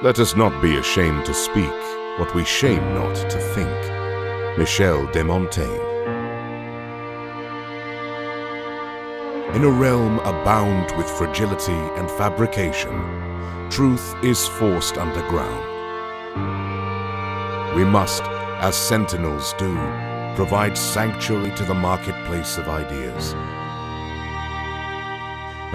[0.00, 1.74] Let us not be ashamed to speak
[2.18, 4.56] what we shame not to think.
[4.56, 5.66] Michel de Montaigne.
[9.56, 12.92] In a realm abound with fragility and fabrication,
[13.70, 15.66] truth is forced underground.
[17.74, 19.74] We must, as sentinels do,
[20.36, 23.32] provide sanctuary to the marketplace of ideas.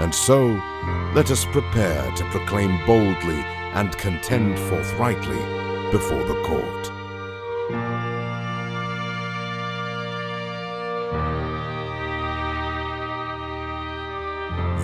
[0.00, 0.46] And so,
[1.14, 5.38] let us prepare to proclaim boldly and contend forthrightly
[5.90, 6.90] before the court.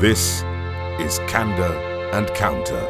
[0.00, 0.42] This
[1.00, 1.72] is Candor
[2.12, 2.80] and Counter.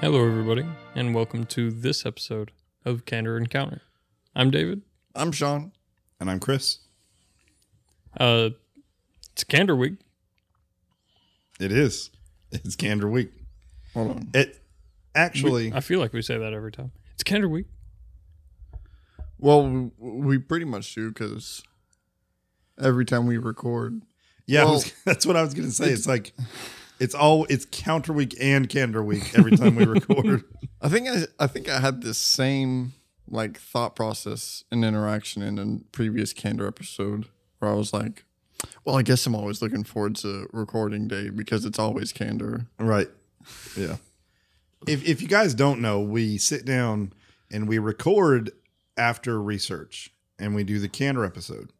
[0.00, 2.52] Hello, everybody, and welcome to this episode
[2.86, 3.82] of Candor and Counter.
[4.34, 4.80] I'm David.
[5.14, 5.72] I'm Sean.
[6.18, 6.78] And I'm Chris.
[8.18, 8.50] Uh,
[9.32, 9.98] it's Candor Week.
[11.60, 12.10] It is.
[12.50, 13.30] It's Candor Week.
[13.94, 14.30] Hold on.
[14.34, 14.48] It
[15.14, 16.92] We- actually, I feel like we say that every time.
[17.14, 17.66] It's Candor Week.
[19.38, 21.62] Well, we, we pretty much do because
[22.80, 24.02] every time we record,
[24.46, 25.90] yeah, well, was- that's what I was going to say.
[25.90, 26.32] It's, like,
[26.98, 30.44] it's all, it's Counter Week and Candor Week every time we record.
[30.82, 32.94] I think I I think I had this same
[33.28, 37.26] like thought process and interaction in a previous Candor episode
[37.58, 38.24] where I was like,
[38.84, 42.66] well, I guess I'm always looking forward to recording day because it's always Candor.
[42.78, 43.08] right.
[43.76, 43.96] Yeah.
[44.86, 47.12] If, if you guys don't know, we sit down
[47.50, 48.50] and we record
[48.96, 51.72] after research and we do the Candor episode.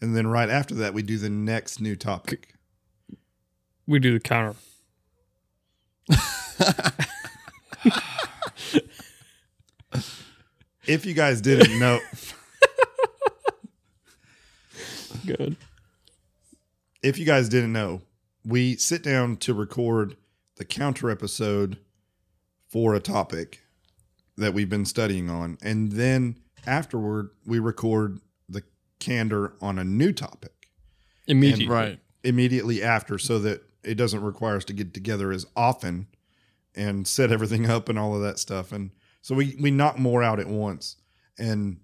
[0.00, 2.54] And then right after that, we do the next new topic.
[3.86, 4.54] We do the counter.
[10.86, 12.00] If you guys didn't know,
[15.26, 15.56] Good.
[17.02, 18.02] If you guys didn't know,
[18.44, 20.16] we sit down to record
[20.56, 21.78] the counter episode
[22.66, 23.62] for a topic
[24.36, 25.58] that we've been studying on.
[25.62, 26.36] And then
[26.66, 28.62] afterward, we record the
[28.98, 30.52] candor on a new topic
[31.26, 31.68] Immediately.
[31.68, 31.98] Right.
[32.24, 36.08] immediately after so that it doesn't require us to get together as often
[36.74, 38.72] and set everything up and all of that stuff.
[38.72, 38.90] And
[39.22, 40.96] so we, we knock more out at once.
[41.38, 41.78] And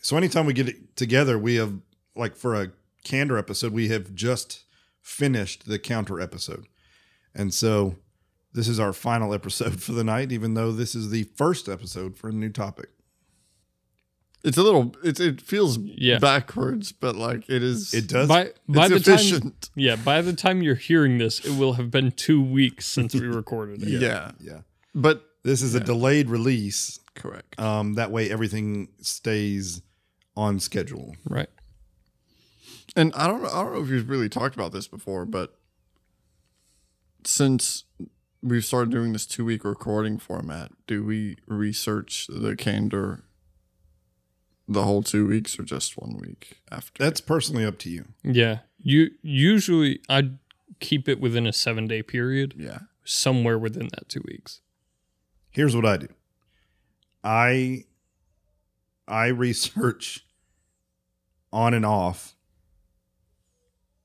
[0.00, 1.72] so anytime we get it together, we have
[2.16, 2.72] like for a
[3.04, 4.64] candor episode, we have just
[5.00, 6.66] finished the counter episode.
[7.34, 7.96] And so
[8.52, 12.16] this is our final episode for the night, even though this is the first episode
[12.16, 12.88] for a new topic.
[14.42, 14.94] It's a little.
[15.02, 16.18] It it feels Yeah.
[16.18, 17.94] backwards, but like it is.
[17.94, 18.28] It does.
[18.28, 21.90] By by it's the time, yeah, by the time you're hearing this, it will have
[21.90, 24.02] been two weeks since we recorded it.
[24.02, 24.32] yeah.
[24.38, 24.60] yeah.
[24.94, 27.58] but This is a delayed release correct.
[27.58, 29.80] Um, that way everything stays
[30.36, 31.16] on schedule.
[31.26, 31.48] Right.
[32.96, 35.58] And I don't know, I don't know if you've really talked about this before, but
[37.24, 37.84] since
[38.42, 43.24] we've started doing this two week recording format, do we research the candor
[44.68, 47.02] the whole two weeks or just one week after?
[47.02, 48.06] That's personally up to you.
[48.22, 48.60] Yeah.
[48.78, 50.30] You usually I
[50.80, 52.80] keep it within a seven day period, yeah.
[53.04, 54.60] somewhere within that two weeks.
[55.50, 56.08] Here's what I do.
[57.22, 57.84] I
[59.08, 60.26] I research
[61.52, 62.33] on and off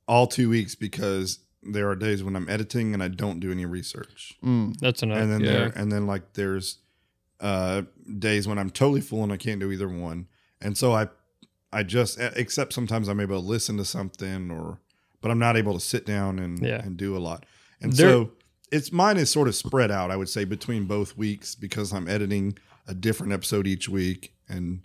[0.10, 3.66] all two weeks because there are days when I'm editing and I don't do any
[3.66, 4.34] research.
[4.44, 4.78] Mm.
[4.80, 5.20] That's enough.
[5.20, 5.52] and then yeah.
[5.52, 6.80] there and then like there's
[7.40, 7.84] uh
[8.18, 10.28] days when I'm totally full and I can't do either one.
[10.62, 11.08] And so I
[11.72, 14.80] I just except sometimes I'm able to listen to something or
[15.22, 16.82] but I'm not able to sit down and Yeah.
[16.84, 17.46] and do a lot.
[17.82, 18.32] And There- so
[18.72, 22.08] it's mine is sort of spread out, I would say, between both weeks because I'm
[22.08, 24.34] editing a different episode each week.
[24.48, 24.82] And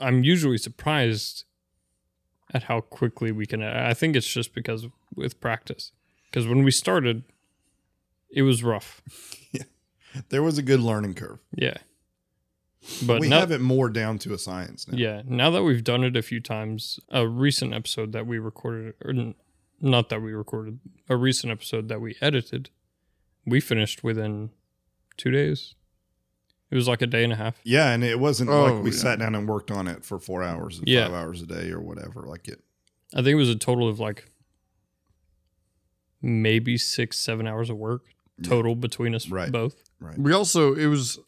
[0.00, 1.44] I'm usually surprised
[2.54, 3.62] at how quickly we can.
[3.62, 5.92] I think it's just because with practice.
[6.30, 7.24] Because when we started,
[8.30, 9.02] it was rough.
[10.14, 11.38] Yeah, there was a good learning curve.
[11.54, 11.78] Yeah.
[13.06, 14.98] But we now, have it more down to a science now.
[14.98, 18.94] yeah, now that we've done it a few times, a recent episode that we recorded,
[19.04, 19.34] or n-
[19.80, 22.70] not that we recorded, a recent episode that we edited,
[23.46, 24.50] we finished within
[25.16, 25.74] two days.
[26.72, 27.60] It was like a day and a half.
[27.64, 28.96] Yeah, and it wasn't Oh, like we yeah.
[28.96, 31.04] sat down and worked on it for four hours, Yeah.
[31.06, 32.22] five hours a day, or whatever.
[32.22, 32.64] Like it,
[33.14, 34.30] I think it was a total of like
[36.20, 38.02] maybe six, seven hours of work
[38.42, 39.52] total between us Right.
[39.52, 39.84] both.
[40.00, 40.18] right?
[40.18, 41.18] We also it was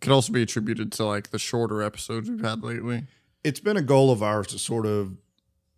[0.00, 3.06] could also be attributed to like the shorter episodes we've had lately.
[3.44, 5.16] it's been a goal of ours to sort of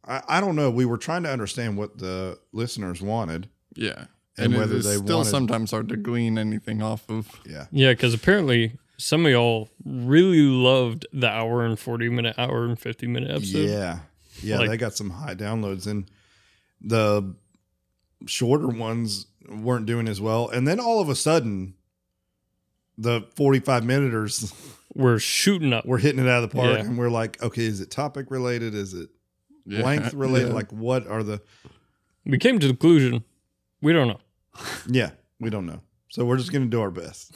[0.04, 4.06] I, I don't know we were trying to understand what the listeners wanted Yeah.
[4.36, 7.30] And And, whether it is they still wanted- sometimes hard to glean anything off of.
[7.46, 12.64] yeah Yeah, because apparently some of y'all really loved the hour and 40 minute, hour
[12.64, 13.68] and 50 minute episode.
[13.68, 13.98] yeah
[14.42, 16.06] yeah Like- they got some high downloads and
[16.80, 17.34] the
[18.26, 20.48] shorter ones weren't doing as well.
[20.48, 21.74] And then all of a sudden,
[22.96, 24.52] the 45 minuters
[24.94, 25.84] We're shooting up.
[25.84, 26.78] We're hitting it out of the park.
[26.78, 26.84] Yeah.
[26.84, 28.74] And we're like, okay, is it topic related?
[28.74, 29.10] Is it
[29.66, 29.82] Yeah.
[29.84, 30.48] length related?
[30.48, 30.54] Yeah.
[30.54, 31.42] Like, what are the.
[32.24, 33.24] We came to the conclusion.
[33.82, 34.20] We don't know.
[34.88, 35.10] Yeah,
[35.40, 35.80] we don't know.
[36.10, 37.32] So we're just going to do our best.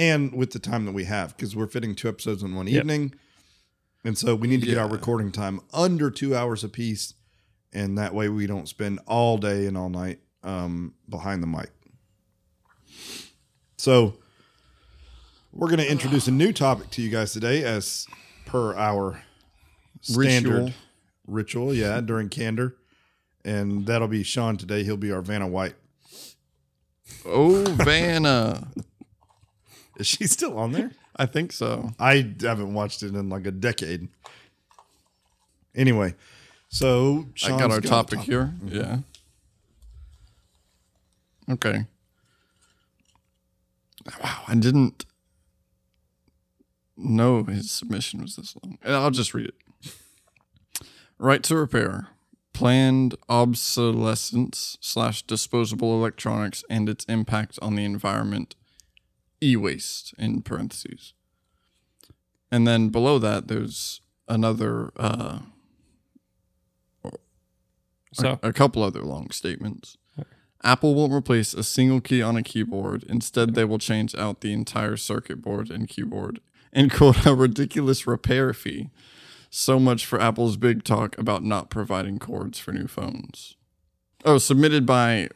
[0.00, 2.84] And with the time that we have, because we're fitting two episodes in one Yep.
[2.84, 3.14] evening.
[4.02, 7.12] And so we need to get our recording time under two hours apiece.
[7.70, 11.68] And that way we don't spend all day and all night um, behind the mic.
[13.76, 14.14] So
[15.52, 18.06] we're going to introduce a new topic to you guys today as
[18.46, 19.22] per our
[20.00, 20.72] standard Ritual.
[21.26, 21.74] ritual.
[21.74, 22.76] Yeah, during candor.
[23.44, 24.82] And that'll be Sean today.
[24.82, 25.74] He'll be our Vanna White.
[27.26, 28.68] Oh, Vanna.
[30.00, 30.92] Is she still on there?
[31.14, 31.90] I think so.
[31.98, 34.08] I haven't watched it in like a decade.
[35.74, 36.14] Anyway,
[36.70, 38.54] so I got our a topic here.
[38.64, 38.76] Mm-hmm.
[38.76, 38.98] Yeah.
[41.50, 41.84] Okay.
[44.24, 45.04] Wow, I didn't
[46.96, 48.78] know his submission was this long.
[48.82, 49.54] I'll just read it.
[51.18, 52.08] Right to repair.
[52.54, 58.54] Planned obsolescence slash disposable electronics and its impact on the environment.
[59.42, 61.14] E-waste in parentheses.
[62.50, 65.40] And then below that, there's another uh,
[68.12, 69.96] So a couple other long statements.
[70.62, 73.04] Apple won't replace a single key on a keyboard.
[73.04, 76.40] Instead, they will change out the entire circuit board and keyboard
[76.72, 78.90] and quote a ridiculous repair fee.
[79.48, 83.56] So much for Apple's big talk about not providing cords for new phones.
[84.24, 85.28] Oh, submitted by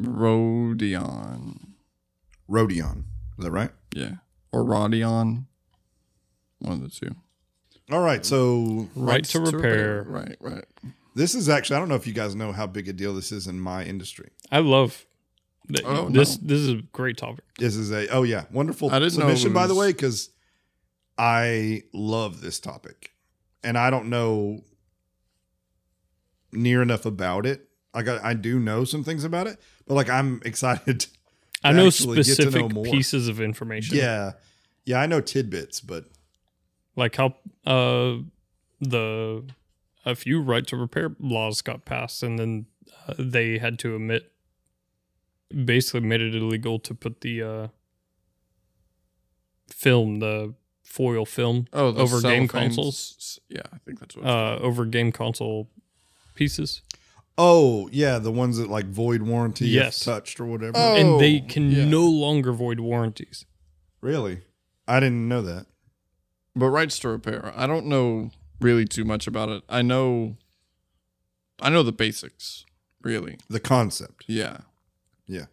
[0.00, 1.73] Rodion.
[2.48, 3.04] Rodion.
[3.38, 3.70] Is that right?
[3.94, 4.16] Yeah.
[4.52, 5.46] Or Rodion.
[6.58, 7.14] One of the two.
[7.90, 8.24] All right.
[8.24, 10.04] So right to repair.
[10.08, 10.64] Right, right.
[11.14, 13.32] this is actually I don't know if you guys know how big a deal this
[13.32, 14.30] is in my industry.
[14.50, 15.04] I love
[15.68, 16.40] that Oh, this.
[16.40, 16.48] no.
[16.48, 17.44] This is a great topic.
[17.58, 20.30] This is a oh yeah wonderful I didn't know submission it by the way because
[21.18, 23.12] I love this topic
[23.62, 24.62] and I don't know
[26.52, 27.68] near enough about it.
[27.94, 31.06] Like I, I do know some things about it, but like I'm excited.
[31.64, 32.84] To I know actually get to know specific more.
[32.84, 33.96] pieces of information.
[33.96, 34.32] Yeah,
[34.84, 36.04] yeah, I know tidbits, but
[36.96, 37.34] like how
[37.66, 38.18] uh
[38.80, 39.44] the
[40.04, 42.66] a few right to repair laws got passed and then
[43.08, 44.30] uh, they had to admit
[45.64, 47.68] basically made it illegal to put the uh
[49.70, 54.30] film the foil film Oh, the over game consoles Yeah, I think that's what it's
[54.30, 55.70] uh over game console
[56.34, 56.82] pieces
[57.38, 60.00] oh yeah, the ones that like void warranty, if Yes.
[60.00, 60.72] touched or whatever.
[60.76, 60.94] Oh.
[60.96, 61.84] and they can yeah.
[61.84, 63.44] no longer void warranties
[64.00, 64.42] Really,
[64.86, 65.66] I didn't know that.
[66.54, 69.62] But rights to repair, I don't know really too much about it.
[69.68, 70.36] I know,
[71.60, 72.64] I know the basics,
[73.02, 73.38] really.
[73.48, 74.24] The concept.
[74.28, 74.58] Yeah.
[75.26, 75.46] Yeah.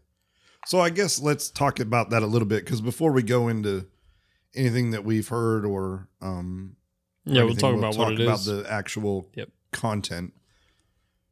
[0.67, 3.87] So I guess let's talk about that a little bit because before we go into
[4.53, 6.75] anything that we've heard or um
[7.25, 9.49] or yeah we'll anything, talk about what it about is the actual Yep.
[9.71, 10.33] content.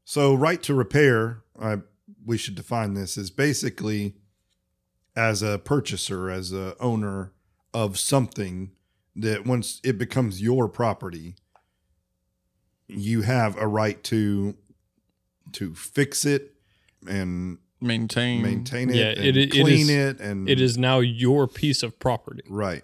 [0.09, 1.81] So right to repair, I
[2.25, 4.15] we should define this as basically
[5.15, 7.31] as a purchaser, as a owner
[7.75, 8.71] of something
[9.15, 11.35] that once it becomes your property,
[12.87, 14.55] you have a right to
[15.51, 16.55] to fix it
[17.07, 18.41] and Maintain.
[18.41, 21.83] maintain it, Yeah, and it it clean is- it, and it is now your piece
[21.83, 22.83] of property right.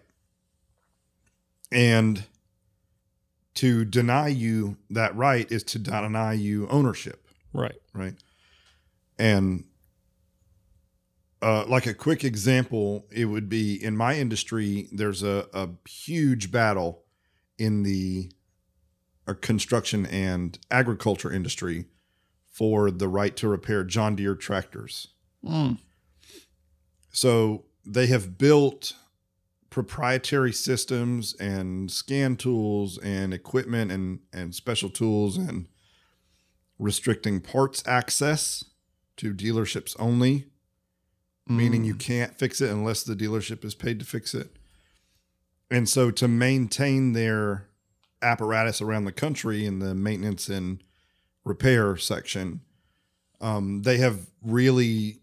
[1.72, 2.25] And
[3.55, 8.15] to deny you that right is to deny you ownership, right right?
[9.17, 9.65] And
[11.41, 14.88] uh, like a quick example, it would be in my industry.
[14.91, 17.03] There's a, a huge battle
[17.57, 18.31] in the
[19.27, 21.85] uh, construction and agriculture industry
[22.50, 25.09] for the right to repair John Deere tractors.
[25.43, 25.77] Mm.
[27.12, 28.93] So they have built
[29.75, 35.67] proprietary systems and scan tools and equipment and, and special tools and
[36.79, 38.63] restricting parts access
[39.17, 40.46] to dealerships only,
[41.46, 44.55] meaning you can't fix it unless the dealership is paid to fix it.
[45.70, 47.67] And so to maintain their
[48.22, 50.82] apparatus around the country in the maintenance and
[51.44, 52.62] repair section,
[53.41, 55.20] um, they have really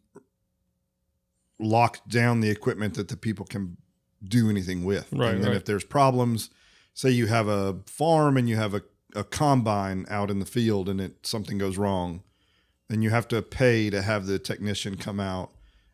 [1.59, 3.79] locked down the equipment that the people can
[4.27, 5.13] do anything with.
[5.13, 5.57] Right, And then right.
[5.57, 6.51] if there's problems,
[6.95, 8.83] say you have a farm and you have a,
[9.15, 12.23] a combine out in the field and it something goes wrong,
[12.89, 15.51] then you have to pay to have the technician come out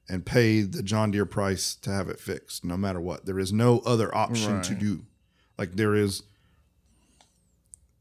[0.08, 3.26] and pay the John Deere price to have it fixed, no matter what.
[3.26, 5.04] There is no other option to do.
[5.58, 6.22] Like there is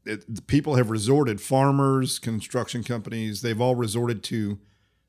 [0.04, 4.58] it, the people have resorted, farmers, construction companies, they've all resorted to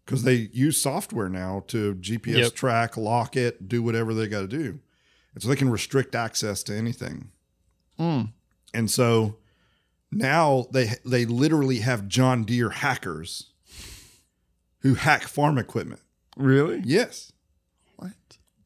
[0.06, 2.54] because they use software now to GPS Yep.
[2.56, 4.80] track, lock it, do whatever they got to do.
[5.34, 7.30] And so they can restrict access to anything.
[8.00, 8.32] Mm.
[8.74, 9.38] And so
[10.12, 13.52] now they they literally have John Deere hackers
[14.80, 16.02] who hack farm equipment.
[16.38, 16.82] Really?
[16.86, 17.32] Yes,
[17.98, 18.14] What?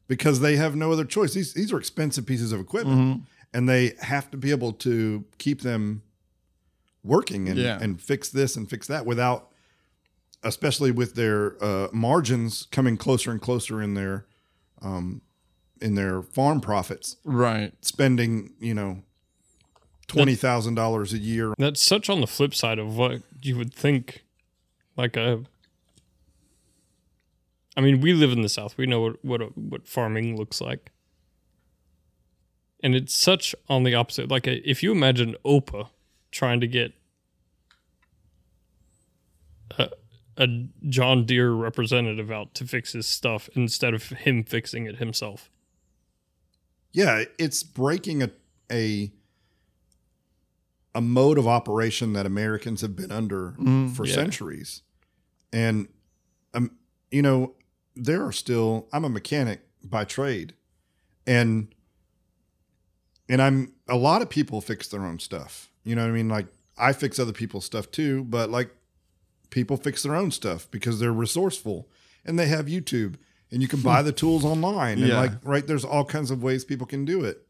[0.06, 1.34] because they have no other choice.
[1.34, 3.26] These these are expensive pieces of equipment, Mhm.
[3.52, 6.02] and they have to be able to keep them
[7.02, 7.78] working and Yeah.
[7.80, 9.50] and fix this and fix that without,
[10.42, 14.26] especially with their uh, margins coming closer and closer in their
[14.82, 15.20] um,
[15.84, 17.72] in their farm profits, Right.
[17.84, 19.02] spending you know
[20.06, 23.72] twenty thousand dollars a year That's such on the flip side of what you would
[23.74, 24.24] think,
[24.96, 25.44] like a.
[27.76, 28.76] I mean, we live in the South.
[28.78, 30.90] We know what what, what farming looks like,
[32.82, 34.30] and it's such on the opposite.
[34.30, 35.88] Like, a, if you imagine Opa
[36.30, 36.92] trying to get
[39.78, 39.90] a,
[40.36, 40.46] a
[40.88, 45.50] John Deere representative out to fix his stuff instead of him fixing it himself.
[46.94, 48.30] Yeah, it's breaking a
[48.72, 49.12] a
[50.94, 54.14] a mode of operation that Americans have been under Mm, for yeah.
[54.14, 54.82] centuries.
[55.52, 55.88] And
[56.54, 56.70] um
[57.10, 57.54] you know,
[57.96, 60.54] there are still I'm a mechanic by trade.
[61.26, 61.74] And
[63.28, 65.70] and I'm a lot of people fix their own stuff.
[65.82, 66.28] You know what I mean?
[66.28, 66.46] Like
[66.78, 68.70] I fix other people's stuff too, but like
[69.50, 71.88] people fix their own stuff because they're resourceful
[72.24, 73.16] and they have YouTube
[73.54, 75.20] and you can buy the tools online and Yeah.
[75.20, 77.46] like right there's all kinds of ways people can do it.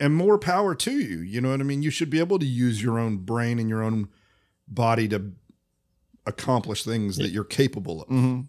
[0.00, 1.82] And more power to you, you know what I mean?
[1.82, 4.08] You should be able to use your own brain and your own
[4.66, 5.32] body to
[6.26, 8.08] accomplish things that you're capable of.
[8.08, 8.40] hmm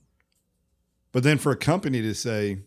[1.11, 2.59] But then for a company to say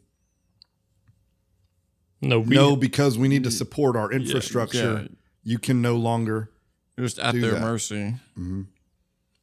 [2.20, 5.08] No, we, no because we need to support our infrastructure, yeah.
[5.42, 6.50] you can no longer
[6.98, 7.60] Just at Do their that.
[7.62, 8.14] mercy.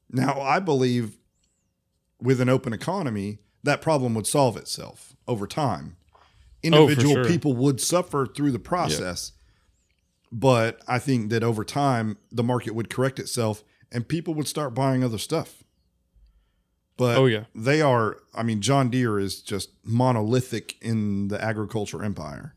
[0.09, 1.17] Now, I believe
[2.21, 5.95] with an open economy, that problem would solve itself over time.
[6.65, 7.25] Oh, Individual sure.
[7.25, 9.33] people would suffer through the process,
[10.31, 14.73] but I think that over time, the market would correct itself and people would start
[14.73, 15.63] buying other stuff.
[16.95, 17.45] But Oh, yeah.
[17.55, 22.55] they are, I mean, John Deere is just monolithic in the agriculture empire.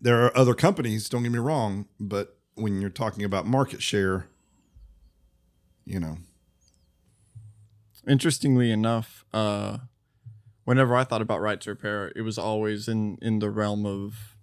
[0.00, 4.26] There are other companies, don't get me wrong, but when you're talking about market share,
[5.84, 6.18] you know,
[8.06, 9.78] Interestingly enough, uh,
[10.64, 14.36] whenever I thought about right to repair, it was always in in the realm of,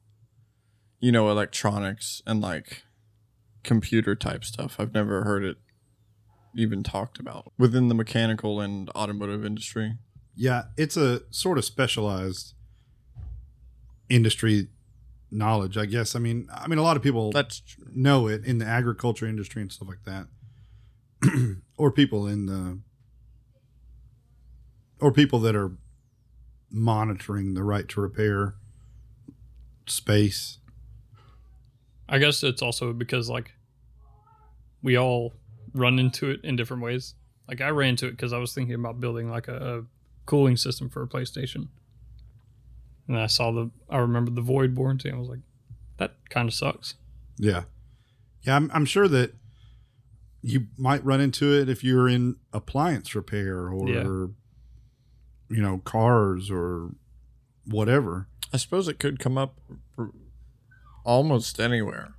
[0.99, 2.83] you know, electronics and like
[3.63, 4.77] computer type stuff.
[4.79, 5.57] I've never heard it
[6.55, 9.97] even talked about within the mechanical and automotive industry.
[10.35, 12.53] Yeah, it's a sort of specialized
[14.09, 14.67] industry
[15.29, 16.15] knowledge, I guess.
[16.15, 17.61] I mean, I mean, a lot of people That's
[17.93, 20.27] know it in the agriculture industry and stuff like that,
[21.77, 22.79] or people in the,
[25.01, 25.71] or people that are
[26.69, 28.55] monitoring the right to repair
[29.87, 30.59] space.
[32.07, 33.51] I guess it's also because like
[34.81, 35.33] we all
[35.73, 37.15] run into it in different ways.
[37.47, 39.83] Like I ran into it because I was thinking about building like a, a
[40.25, 41.67] cooling system for a PlayStation,
[43.07, 45.09] and I saw the I remember the void warranty.
[45.09, 45.39] and I was like,
[45.97, 46.95] that kind of sucks.
[47.37, 47.63] Yeah,
[48.43, 48.55] yeah.
[48.55, 49.33] I'm, I'm sure that
[50.41, 54.25] you might run into it if you're in appliance repair or, Yeah.
[55.51, 56.91] You know, cars or
[57.65, 58.27] whatever.
[58.53, 59.59] I suppose it could come up
[61.05, 62.15] almost anywhere.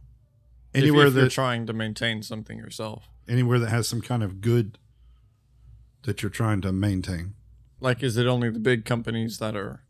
[0.75, 3.09] If- Anywhere if, you're trying to maintain something yourself.
[3.29, 4.79] anywhere that has some kind of good
[6.05, 7.35] that you're trying to maintain.
[7.81, 9.83] Like, is it only the big companies that are?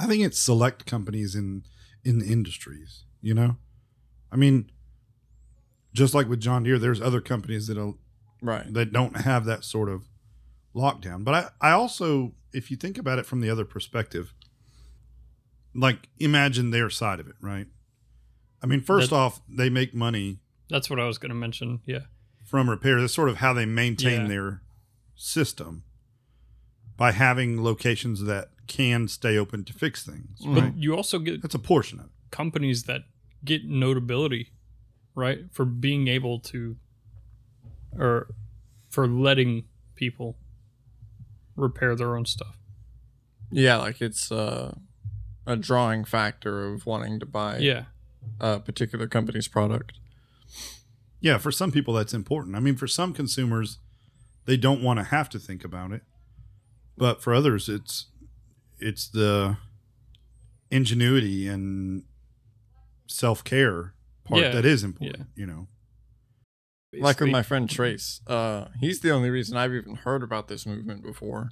[0.00, 1.64] I think it's select companies in
[2.04, 3.04] in the industries.
[3.20, 3.56] You know,
[4.32, 4.70] I mean,
[5.94, 7.94] just like with John Deere, there's other companies that are
[8.42, 8.70] Right.
[8.74, 10.04] that don't have that sort of
[10.74, 11.24] lockdown.
[11.24, 14.34] But I I also, if you think about it from the other perspective,
[15.74, 17.66] like imagine their side of it, right?
[18.62, 20.38] I mean, first That- off, they make money
[20.70, 21.80] That's what I was going to mention.
[21.84, 22.06] Yeah,
[22.44, 23.00] from repair.
[23.00, 24.28] That's sort of how they maintain Yeah.
[24.28, 24.62] their
[25.14, 25.84] system
[26.96, 30.40] by having locations that can stay open to fix things.
[30.44, 30.74] but Right?
[30.76, 32.12] you also get That's a portion of it.
[32.30, 33.02] companies that
[33.44, 34.52] get notability,
[35.14, 36.76] right, for being able to,
[37.92, 38.34] or
[38.88, 39.64] for letting
[39.96, 40.38] people
[41.56, 42.56] repair their own stuff.
[43.50, 44.74] Yeah, like it's uh,
[45.46, 47.84] a drawing factor of wanting to buy Yeah,
[48.40, 49.92] a particular company's product.
[51.20, 52.56] Yeah, for some people that's important.
[52.56, 53.78] I mean, for some consumers,
[54.44, 56.02] they don't want to have to think about it,
[56.98, 58.06] but for others, it's
[58.78, 59.56] it's the
[60.70, 62.02] ingenuity and
[63.06, 63.94] self care
[64.24, 64.50] part Yeah.
[64.50, 65.18] that is important.
[65.18, 65.24] Yeah.
[65.42, 65.68] You know,
[67.00, 68.20] like with my friend Trace.
[68.26, 71.50] Uh, he's the only reason I've even heard about this movement before.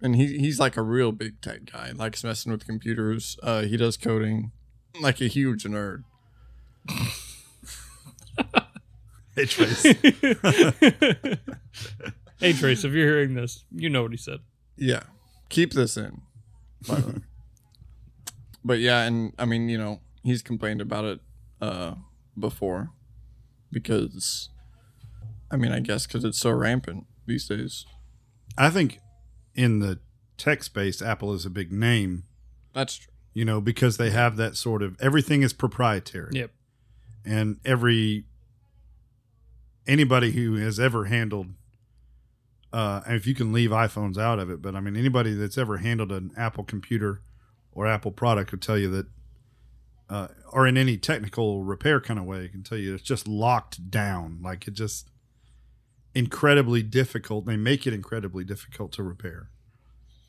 [0.00, 1.90] And he he's like a real big tech guy.
[1.92, 3.36] Likes messing with computers.
[3.42, 4.52] Uh, he does coding,
[5.00, 6.04] like a huge nerd.
[9.34, 9.82] hey Trace,
[12.40, 14.38] hey Trace, if you're hearing this, you know what he said.
[14.76, 15.02] Yeah,
[15.48, 16.22] keep this in.
[16.86, 17.18] By the way.
[18.64, 21.20] but yeah, and I mean, you know, he's complained about it
[21.60, 21.94] uh,
[22.38, 22.92] before
[23.70, 24.48] because,
[25.50, 27.84] I mean, I guess because it's so rampant these days.
[28.56, 29.00] I think
[29.54, 29.98] in the
[30.36, 32.24] tech space, Apple is a big name.
[32.74, 33.12] That's true.
[33.34, 36.30] You know, because they have that sort of everything is proprietary.
[36.32, 36.50] Yep.
[37.24, 38.24] and every
[39.86, 41.48] anybody who has ever handled
[42.72, 45.56] uh and if you can leave iPhones out of it, but I mean anybody that's
[45.58, 47.22] ever handled an Apple computer
[47.72, 49.06] or Apple product will tell you that
[50.08, 53.28] uh or in any technical repair kind of way I can tell you it's just
[53.28, 54.40] locked down.
[54.42, 55.10] Like it just
[56.14, 57.46] incredibly difficult.
[57.46, 59.50] They make it incredibly difficult to repair.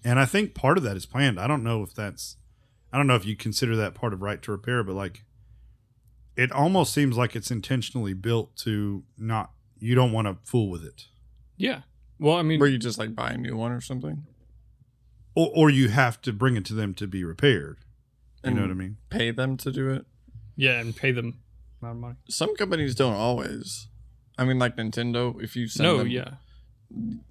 [0.04, 1.40] And I think part of that is planned.
[1.40, 2.38] I don't know if that's
[2.92, 5.24] I don't know if you consider that part of right to repair, but like
[6.36, 10.84] it almost seems like it's intentionally built to not you don't want to fool with
[10.86, 11.08] it
[11.58, 11.82] Yeah.
[12.20, 14.26] Well, I mean, Where you just like buy a new one or something
[15.36, 17.78] or, or you have to bring it to them to be repaired
[18.44, 20.06] you know what i mean pay them to do it.
[20.56, 21.40] yeah, and pay them
[21.82, 22.16] amount of money.
[22.30, 23.88] Some companies don't always.
[24.38, 26.32] I mean, like Nintendo, if you send No, them, yeah.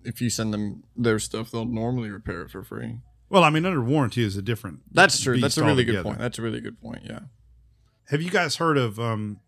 [0.04, 3.00] if you send them their stuff, they'll normally repair it for free.
[3.30, 5.38] well i mean under warranty is a different That's true.
[5.40, 6.18] That's a really good point.
[6.18, 7.02] That's a really good point.
[7.04, 7.20] Yeah.
[8.10, 9.40] have you guys heard of um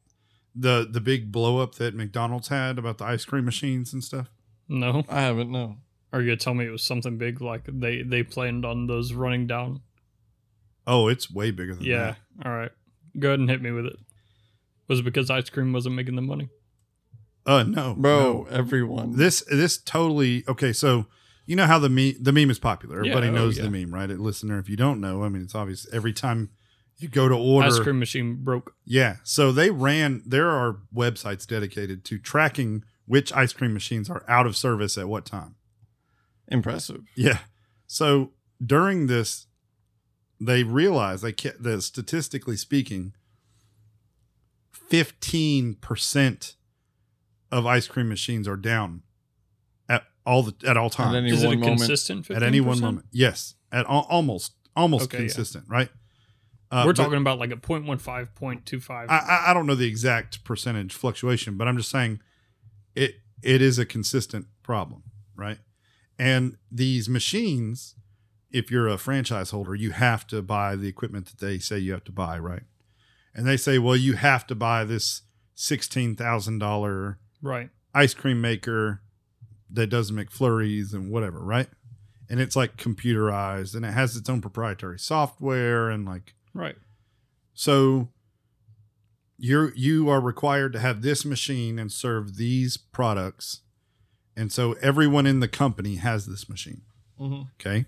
[0.54, 4.28] the the big blow up that mcdonald's had about the ice cream machines and stuff
[4.68, 5.04] No.
[5.08, 5.50] I haven't.
[5.50, 5.76] No.
[6.12, 9.12] Are you gonna tell me it was something big like they they planned on those
[9.12, 9.80] running down?
[10.86, 11.98] Oh it's way bigger than Yeah.
[11.98, 12.50] that Yeah.
[12.50, 12.70] All right.
[13.18, 13.96] Go ahead and hit me with it.
[14.88, 16.48] Was it because ice cream wasn't making the money?
[17.46, 18.46] uh no Bro, no.
[18.50, 19.16] everyone.
[19.16, 21.06] this this totally okay so
[21.46, 23.64] you know how the meme the meme is popular everybody Yeah, oh, knows yeah.
[23.64, 26.50] the meme right listener if you don't know i mean it's obvious every time
[26.98, 28.74] you go to order Ice cream machine broke.
[28.84, 34.22] yeah so they ran there are websites dedicated to tracking which ice cream machines are
[34.28, 35.54] out of service at what time
[36.48, 37.04] Impressive.
[37.16, 37.38] yeah
[37.86, 38.32] so
[38.64, 39.46] during this
[40.40, 43.12] they realize they ca- that statistically speaking
[44.90, 46.54] 15%
[47.52, 49.02] of ice cream machines are down
[49.88, 51.78] at all the at all times At any Is it a one moment.
[51.80, 52.26] consistent?
[52.28, 52.36] 15%?
[52.36, 53.06] at any one moment.
[53.12, 55.22] Yes, at al- almost almost Okay, yeah.
[55.24, 55.88] consistent, right?
[56.70, 58.90] Uh, We're but talking about like a 0.15, 0.25.
[58.90, 62.20] I, I I don't know the exact percentage fluctuation, but I'm just saying
[62.94, 65.02] it it is a consistent problem,
[65.34, 65.58] right?
[66.18, 67.96] And these machines,
[68.50, 71.92] if you're a franchise holder, you have to buy the equipment that they say you
[71.92, 72.62] have to buy, right?
[73.34, 75.22] And they say, well, you have to buy this
[75.54, 77.70] sixteen thousand dollar right.
[77.94, 79.02] ice cream maker
[79.70, 81.68] that does McFlurries and whatever, right?
[82.28, 86.76] And it's like computerized and it has its own proprietary software and like Right.
[87.54, 88.08] so
[89.38, 93.60] you're you are required to have this machine and serve these products.
[94.36, 96.82] And so everyone in the company has this machine.
[97.20, 97.42] Mm-hmm.
[97.60, 97.84] Okay.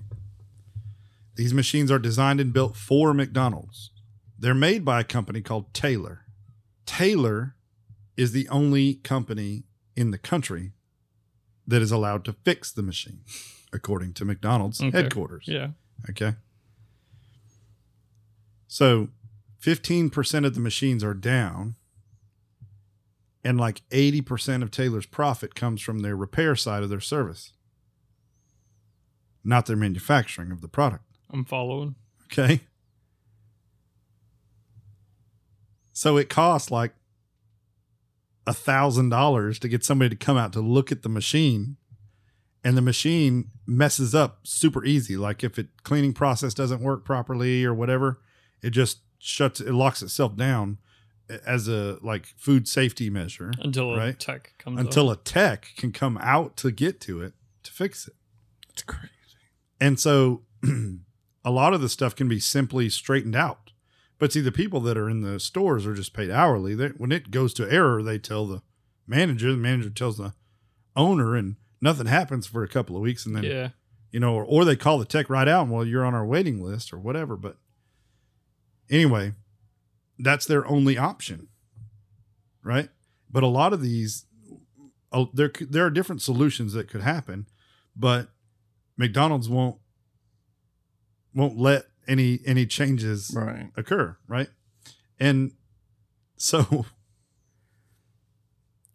[1.35, 3.91] These machines are designed and built for McDonald's.
[4.39, 6.27] They're made by a company called Taylor.
[6.85, 7.55] Taylor
[8.17, 9.65] is the only company
[9.97, 10.73] in the country
[11.67, 13.21] that is allowed to fix the machine,
[13.73, 14.91] according to McDonald's Okay.
[14.91, 15.45] headquarters.
[15.47, 15.69] Yeah.
[16.11, 16.35] Okay.
[18.67, 19.09] So
[19.61, 21.77] 15% of the machines are down,
[23.45, 27.53] and like 80% of Taylor's profit comes from their repair side of their service,
[29.45, 31.05] not their manufacturing of the product.
[31.33, 31.95] I'm following.
[32.27, 32.61] Okay.
[35.93, 36.95] So it costs like
[38.47, 41.77] a thousand dollars to get somebody to come out to look at the machine,
[42.65, 45.17] and the machine messes up super easy.
[45.17, 48.21] Like if it cleaning process doesn't work properly or whatever,
[48.63, 50.79] it just shuts it locks itself down
[51.47, 54.19] as a like food safety measure Until a Right.
[54.19, 55.21] tech comes until up.
[55.21, 58.15] a tech can come out to get to it to fix it.
[58.71, 59.09] It's crazy.
[59.81, 60.43] And so
[61.45, 63.73] a lot of the stuff can be simply straightened out.
[64.19, 66.75] But see, the people that are in the stores are just paid hourly.
[66.75, 68.63] They, when it goes to error, they tell the
[69.07, 70.35] manager, the manager tells the
[70.95, 73.27] owner, and nothing happens for a couple of weeks.
[73.27, 73.69] And then, yeah.
[74.13, 76.25] you know, or, or they call the tech right out and, well, you're on our
[76.25, 77.37] waiting list or whatever.
[77.37, 77.57] But
[78.89, 79.33] anyway,
[80.19, 81.49] that's their only option.
[82.63, 82.91] Right.
[83.29, 84.27] But a lot of these,
[85.11, 87.49] oh, there, there are different solutions that could happen,
[87.97, 88.29] but
[88.97, 89.79] McDonald's won't
[91.35, 93.71] won't let any any changes Right.
[93.77, 94.49] occur, right?
[95.21, 95.53] And
[96.37, 96.87] So,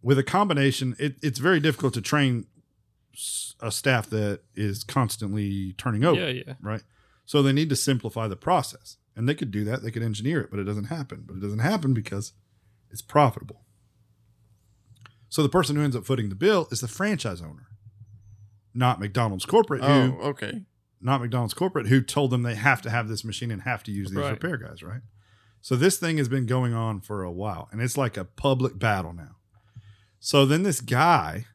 [0.02, 2.46] with a combination, it, it's very difficult to train
[3.62, 6.54] a staff that is constantly turning over, Yeah, yeah.
[6.62, 6.84] right?
[7.26, 8.98] So, they need to simplify the process.
[9.16, 11.24] And they could do that, they could engineer it, but it doesn't happen.
[11.26, 12.34] But it doesn't happen because
[12.92, 13.64] it's profitable.
[15.30, 17.68] So, the person who ends up footing the bill is the franchise owner,
[18.74, 20.62] not McDonald's corporate, who Oh, okay.
[21.02, 23.92] Not McDonald's corporate, who told them they have to have this machine and have to
[23.92, 24.32] use these Right.
[24.32, 25.02] repair guys, right?
[25.62, 28.78] So this thing has been going on for a while, and it's like a public
[28.80, 29.36] battle now.
[30.20, 31.46] So then this guy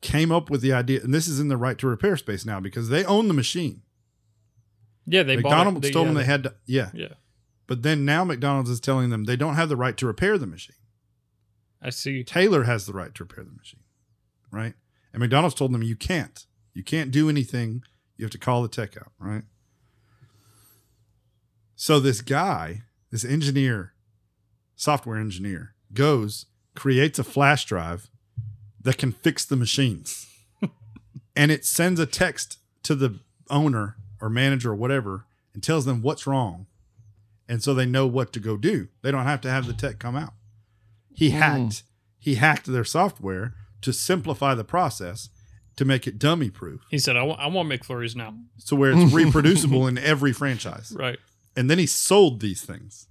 [0.00, 2.60] came up with the idea, and this is in the right to repair space now
[2.60, 3.82] because they own the machine.
[5.06, 5.42] Yeah, they bought it.
[5.56, 6.90] McDonald's They- told yeah, them they had to, yeah.
[6.94, 7.14] Yeah,
[7.66, 10.46] But then now McDonald's is telling them they don't have the right to repair the
[10.46, 10.76] machine.
[11.80, 12.22] I see.
[12.24, 13.84] Taylor has the right to repair the machine,
[14.52, 14.74] right?
[15.12, 16.46] And McDonald's told them you can't.
[16.74, 17.82] You can't do anything.
[18.16, 19.42] You have to call the tech out, right?
[21.74, 23.92] So this guy, this engineer,
[24.74, 28.08] software engineer, goes, creates a flash drive
[28.80, 30.26] that can fix the machines.
[31.36, 33.18] and it sends a text to the
[33.50, 36.66] owner or manager or whatever and tells them what's wrong.
[37.48, 38.88] And so they know what to go do.
[39.02, 40.32] They don't have to have the tech come out.
[41.12, 41.36] He hmm.
[41.36, 41.82] hacked
[42.18, 45.28] he hacked their software to simplify the process
[45.76, 46.80] to make it dummy proof.
[46.90, 50.92] He said, "I want, I want McFlurries now." So where it's reproducible in every franchise.
[50.96, 51.18] Right.
[51.56, 53.08] And then he sold these things.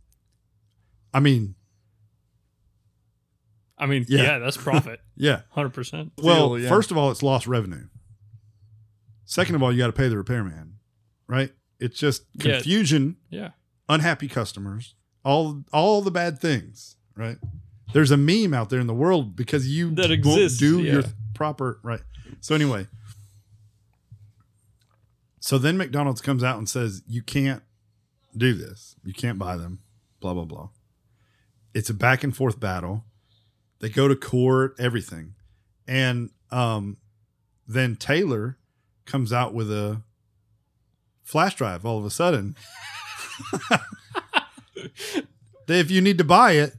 [1.13, 1.55] I mean,
[3.77, 4.23] I mean, Yeah.
[4.23, 5.41] yeah, that's profit, yeah.
[5.49, 6.13] hundred percent.
[6.17, 6.69] Well, Deal, yeah.
[6.69, 7.87] first of all, it's lost revenue.
[9.25, 10.75] Second of all, you got to pay the repairman,
[11.27, 11.51] right?
[11.79, 13.49] It's just confusion, Yeah,
[13.89, 17.37] unhappy customers, all all the bad things, right?
[17.93, 21.01] There's a meme out there in the world because you That won't exists, do your
[21.01, 21.07] yeah.
[21.35, 22.01] Proper right.
[22.41, 22.87] So anyway,
[25.39, 27.61] so then McDonald's comes out and says you can't
[28.35, 28.95] do this.
[29.03, 29.79] You can't buy them.
[30.19, 30.69] Blah blah blah.
[31.73, 33.05] It's a back and forth battle.
[33.79, 35.35] They go to court, everything,
[35.87, 36.97] and um,
[37.67, 38.57] then Taylor
[39.05, 40.01] comes out with a
[41.23, 41.85] flash drive.
[41.85, 42.55] All of a sudden,
[45.67, 46.75] if you need to buy it,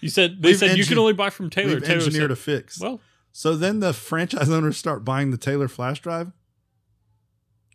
[0.00, 1.74] you said they We've said you engi- can only buy from Taylor.
[1.74, 2.80] we've Taylor engineered said, a fix.
[2.80, 3.00] well,
[3.32, 6.32] So then the franchise owners start buying the Taylor flash drive.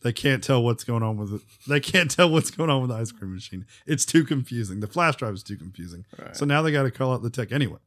[0.02, 1.42] They can't tell what's going on with it.
[1.68, 3.66] They can't tell what's going on with the ice cream machine.
[3.88, 4.80] It's too confusing.
[4.80, 6.06] The flash drive is too confusing.
[6.20, 6.36] Right.
[6.38, 7.80] So now they got to call out the tech anyway.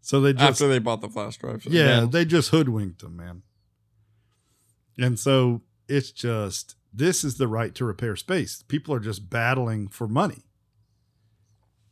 [0.00, 1.64] So they just After they bought the flash drive.
[1.66, 2.06] yeah, Yeah.
[2.10, 3.42] they just hoodwinked them, man.
[4.98, 8.64] And so it's just this is the right to repair space.
[8.66, 10.46] People are just battling for money.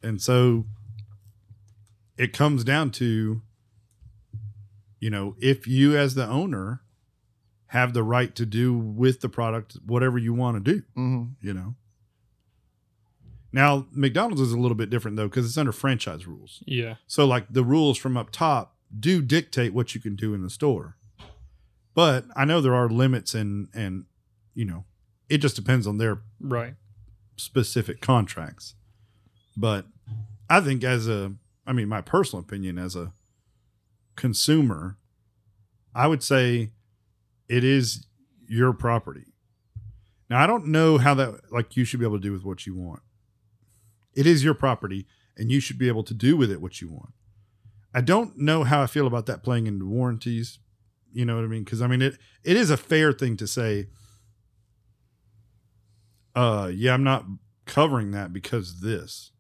[0.03, 0.67] And so
[2.17, 3.43] it comes down to
[5.01, 6.83] you know, if you as the owner
[7.67, 11.53] have the right to do with the product whatever you want to do, hmm you
[11.55, 11.75] know.
[13.53, 16.63] Now, McDonald's is a little bit different though cuz it's under franchise rules.
[16.67, 20.43] yeah, So like the rules from up top do dictate what you can do in
[20.43, 20.97] the store.
[21.95, 24.05] But I know there are limits and and
[24.55, 24.85] you know,
[25.29, 26.75] it just depends on their right.
[27.37, 28.75] specific contracts.
[29.59, 29.87] But
[30.49, 31.33] I think as a
[31.67, 33.13] I mean my personal opinion as a
[34.15, 34.97] consumer,
[35.95, 36.71] I would say
[37.49, 38.07] it is
[38.47, 39.27] your property.
[40.31, 42.67] Now I don't know how that like you should be able to do with what
[42.67, 43.03] you want.
[44.15, 46.89] It is your property and you should be able to do with it what you
[46.89, 47.13] want.
[47.93, 50.61] I don't know how I feel about that playing into warranties.
[51.13, 51.65] You know what I mean?
[51.65, 53.89] Because I mean it it is a fair thing to say.
[56.37, 57.25] Uh yeah, I'm not
[57.67, 59.33] covering that because this.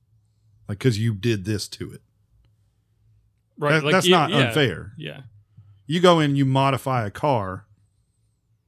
[0.68, 2.02] Like because you did this to it.
[3.58, 3.72] Right.
[3.72, 4.92] That- like, that's yeah, not yeah, unfair.
[4.96, 5.20] Yeah.
[5.86, 7.66] You go in, you modify a car,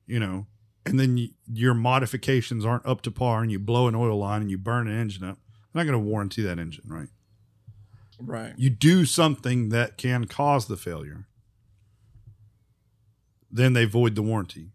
[0.06, 0.46] you know,
[0.86, 4.40] and then you, your modifications aren't up to par and you blow an oil line
[4.40, 5.36] and you burn an engine up.
[5.74, 7.08] I'm not going to warranty that engine, right?
[8.22, 8.52] Right.
[8.58, 11.26] you do something that can cause the failure,
[13.50, 14.72] then they void the warranty.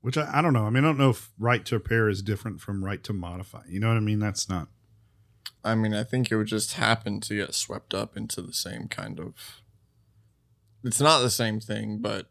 [0.00, 0.64] Which I, I don't know.
[0.64, 3.62] I mean, I don't know if right to repair is different from right to modify.
[3.68, 4.18] You know what I mean?
[4.18, 4.68] That's not.
[5.64, 8.88] I mean, I think it would just happen to get swept up into the same
[8.88, 9.60] kind of.
[10.84, 12.30] It's not the same thing, but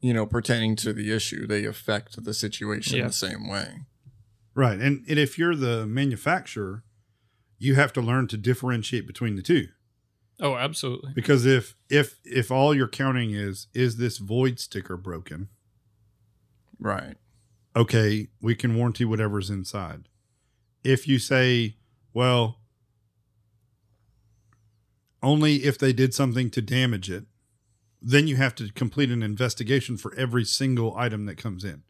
[0.00, 3.08] you know, pertaining to the issue, they affect the situation Yeah.
[3.08, 3.80] the same way.
[4.54, 4.78] Right.
[4.78, 6.84] And, and if you're the manufacturer,
[7.58, 9.68] you have to learn to differentiate between the two.
[10.40, 11.10] Oh, absolutely.
[11.16, 15.48] Because if if if all you're counting is is this void sticker broken,
[16.78, 17.16] Right.
[17.74, 20.08] okay, we can warranty whatever's inside.
[20.84, 21.76] If you say,
[22.14, 22.58] well,
[25.22, 27.24] only if they did something to damage it,
[28.00, 31.82] then you have to complete an investigation for every single item that comes in.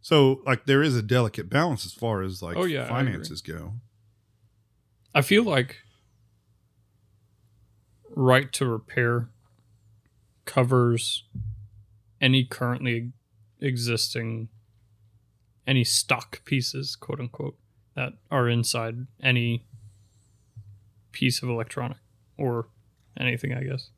[0.00, 3.40] So, like, there is a delicate balance as far as like Oh, yeah, I finances
[3.40, 3.74] go.
[5.14, 5.78] I feel like
[8.10, 9.30] right to repair
[10.44, 11.24] covers
[12.20, 13.12] any currently
[13.60, 14.48] existing
[15.66, 17.56] any stock pieces, quote unquote,
[17.98, 19.64] that are inside any
[21.10, 21.96] piece of electronic
[22.36, 22.68] or
[23.18, 23.90] anything, I guess.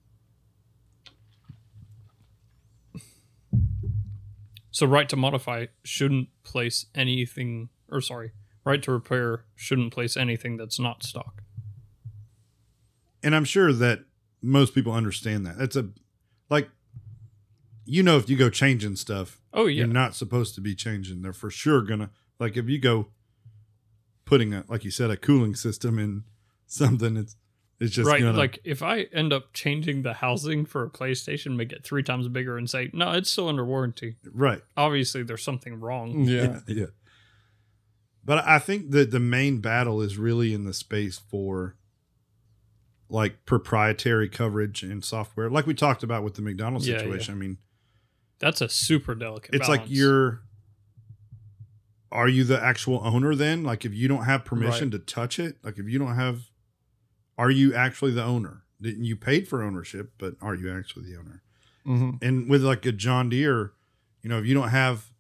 [4.71, 8.33] So right to modify shouldn't place anything or sorry,
[8.65, 11.43] right to repair shouldn't place anything that's not stock.
[13.23, 14.01] and I'm sure that
[14.41, 15.59] most people understand that.
[15.59, 15.91] That's a
[16.49, 16.71] like
[17.85, 19.81] you know if you go changing stuff, Oh yeah.
[19.81, 21.21] you're not supposed to be changing.
[21.21, 23.09] They're for sure gonna like if you go
[24.31, 26.23] putting a like you said a cooling system in
[26.67, 27.37] something, it's
[27.81, 28.21] it's just right.
[28.21, 32.03] gonna Like if I end up changing the housing for a PlayStation, make it three
[32.03, 34.17] times bigger and say, no, it's still under warranty.
[34.33, 34.63] right.
[34.77, 36.25] Obviously there's something wrong.
[36.25, 36.61] Yeah.
[36.69, 36.87] yeah.
[38.25, 41.75] But I think that the main battle is really in the space for
[43.09, 47.35] like proprietary coverage and software, like we talked about with the McDonald's Yeah, situation.
[47.35, 47.59] I mean,
[48.39, 49.91] That's a super delicate it's like balance.
[49.93, 50.43] you're
[52.13, 54.93] are you the actual owner then like if you don't have permission Right.
[54.93, 56.51] to touch it like if you don't have
[57.39, 61.19] are you actually the owner didn't you paid for ownership but are you actually the
[61.19, 61.43] owner
[61.85, 63.73] hmm and with like a john deere
[64.23, 65.13] you know if you don't have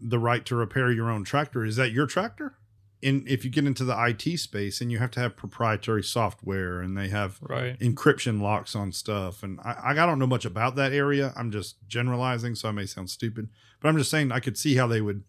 [0.00, 2.54] the right to repair your own tractor is that your tractor
[3.02, 6.80] and if you get into the it space and you have to have proprietary software
[6.80, 7.78] and they have right.
[7.78, 9.44] encryption locks on stuff.
[9.44, 11.32] And I, I don't know much about that area.
[11.36, 13.50] I'm just generalizing, so I may sound stupid,
[13.80, 15.22] but I'm just saying I could see how they would,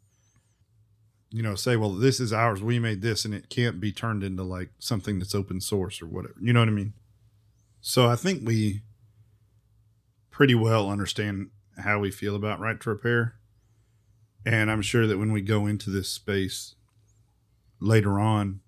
[1.31, 2.61] you know, say, well, this is ours.
[2.61, 6.07] We made this and it can't be turned into like something that's open source or
[6.07, 6.35] whatever.
[6.41, 6.93] You know what I mean?
[7.81, 8.81] So I think we
[10.31, 13.35] pretty well understand how we feel about right to repair.
[14.45, 16.75] And I'm sure that when we go into this space
[17.79, 18.61] later on,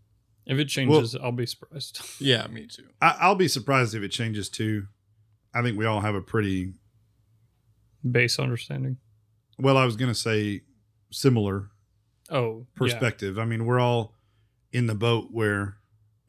[0.46, 2.02] If it changes, I'll be surprised.
[2.20, 2.84] Yeah, me too.
[3.02, 4.88] I, I'll be surprised if it changes too.
[5.54, 6.74] I think we all have a pretty
[8.10, 8.98] Base understanding.
[9.60, 9.78] well.
[9.78, 10.62] I was going to say
[11.12, 11.70] similar
[12.32, 12.64] Oh, yeah.
[12.76, 13.38] perspective.
[13.38, 14.16] I mean, we're all
[14.72, 15.78] in the boat where,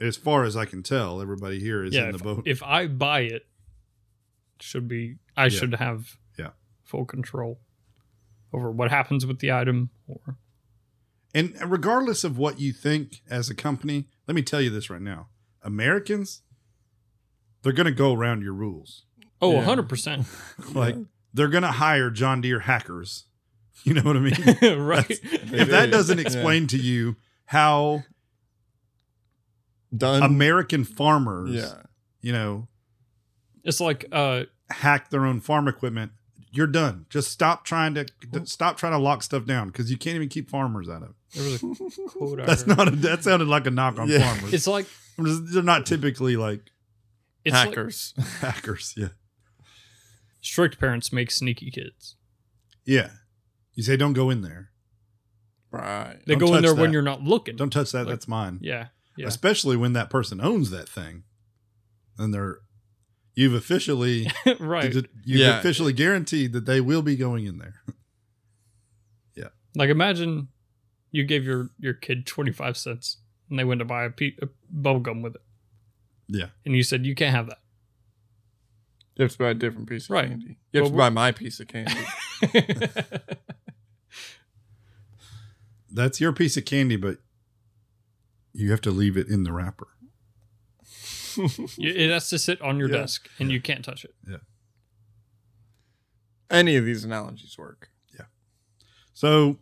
[0.01, 2.43] as far as I can tell, everybody here is Yeah, in the if, boat.
[2.45, 3.47] if I buy it,
[4.61, 5.49] should be I Yeah.
[5.51, 6.51] should have Yeah.
[6.85, 7.61] full control
[8.53, 10.37] over what happens with the item or
[11.35, 15.01] and regardless of what you think as a company, let me tell you this right
[15.01, 15.29] now:
[15.63, 16.43] Americans,
[17.63, 19.07] they're going to go around your rules.
[19.41, 19.65] oh, Yeah.
[19.65, 20.27] 100%.
[20.75, 20.97] Like
[21.33, 23.27] they're going to hire John Deere hackers.
[23.85, 24.35] You know what I mean?
[24.81, 25.11] right.
[25.11, 26.23] if that doesn't Yeah.
[26.25, 27.17] explain to you
[27.47, 28.05] how
[29.97, 30.23] Done.
[30.23, 31.83] American farmers, yeah.
[32.23, 32.69] you know,
[33.65, 36.13] It's like uh hack their own farm equipment,
[36.51, 37.05] you're done.
[37.11, 38.07] Just stop trying to
[38.45, 41.15] stop trying to lock stuff down because you can't even keep farmers out of it.
[41.35, 41.63] there was
[41.99, 42.79] a quote That's heard.
[42.79, 44.33] not a, that sounded like a knock on Yeah.
[44.33, 44.55] farmers.
[44.55, 44.87] It's like
[45.19, 46.61] I'm just- they're not typically like
[47.45, 48.15] it's like Hackers.
[48.41, 48.95] hackers.
[48.97, 49.09] Yeah,
[50.41, 52.17] strict parents make sneaky kids.
[52.87, 53.11] yeah.
[53.75, 54.71] You say don't go in there.
[55.71, 56.19] right.
[56.27, 57.57] They Don't go in touch there when you're not looking.
[57.57, 58.01] Don't touch that.
[58.01, 58.59] Like- that's mine.
[58.63, 58.89] yeah.
[59.17, 59.27] Yeah.
[59.27, 61.25] Especially when that person owns that thing,
[62.19, 62.59] and they're
[63.35, 64.27] you've officially
[64.61, 64.93] right.
[64.95, 65.59] you've Yeah.
[65.59, 67.75] officially guaranteed that they will be going in there.
[69.35, 69.49] Yeah.
[69.75, 70.49] Like imagine
[71.11, 73.19] you gave your your kid 25 cents
[73.51, 75.43] and they went to buy a, pe- a bubble gum with it.
[76.29, 76.47] Yeah.
[76.65, 77.59] And you said you can't have that.
[79.17, 80.29] You have to buy a different piece of Right.
[80.29, 80.59] candy.
[80.73, 81.93] You have Well, to buy my piece of candy.
[85.93, 87.19] That's your piece of candy, but
[88.53, 89.89] you have to leave it in the wrapper.
[91.79, 92.99] it has to sit on your Yeah.
[92.99, 94.15] desk and you can't touch it.
[94.29, 94.39] Yeah.
[96.51, 97.89] Any of these analogies work.
[98.19, 98.27] Yeah.
[99.15, 99.59] So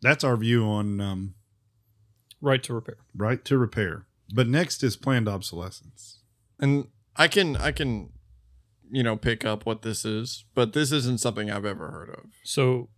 [0.00, 1.34] that's our view on um,
[2.40, 2.96] Right to repair.
[3.16, 4.06] right to repair.
[4.34, 6.20] But next is planned obsolescence.
[6.58, 8.10] And I can I can
[8.90, 12.26] you know pick up what this is, but this isn't something I've ever heard of.
[12.44, 12.88] So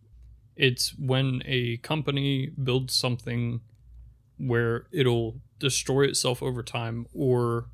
[0.57, 3.61] it's when a company builds something
[4.39, 7.67] where it'll destroy itself over time or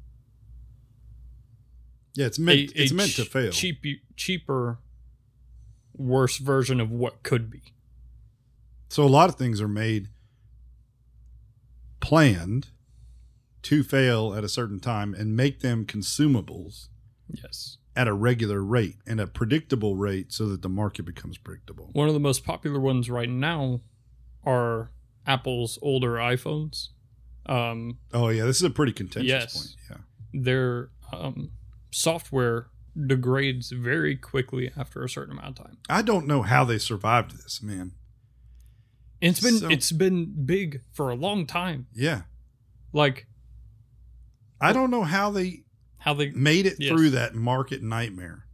[2.14, 3.50] Yeah, it's meant a, it's a meant to fail.
[3.52, 3.84] cheap,
[4.16, 4.78] cheaper,
[5.96, 7.62] worse version of what could be.
[8.88, 10.08] So a lot of things are made
[12.00, 12.68] planned
[13.62, 16.88] to fail at a certain time and make them consumables
[17.32, 17.76] Yes.
[17.96, 21.90] At a regular rate and a predictable rate so that the market becomes predictable.
[21.92, 23.80] One of the most popular ones right now
[24.44, 24.90] are
[25.26, 26.88] Apple's older iPhones.
[27.46, 29.56] Um, Oh yeah, this is a pretty contentious Yes.
[29.56, 29.76] point.
[29.90, 30.42] Yeah.
[30.42, 31.50] their um,
[31.90, 32.68] software
[33.06, 35.78] degrades very quickly after a certain amount of time.
[35.88, 37.92] I don't know how they survived this, man.
[39.22, 41.88] And it's been So- it's been big for a long time.
[41.92, 42.22] Yeah.
[42.92, 43.26] Like
[44.60, 45.64] I don't know how they
[46.00, 46.90] How they made it Yes.
[46.90, 48.46] through that market nightmare.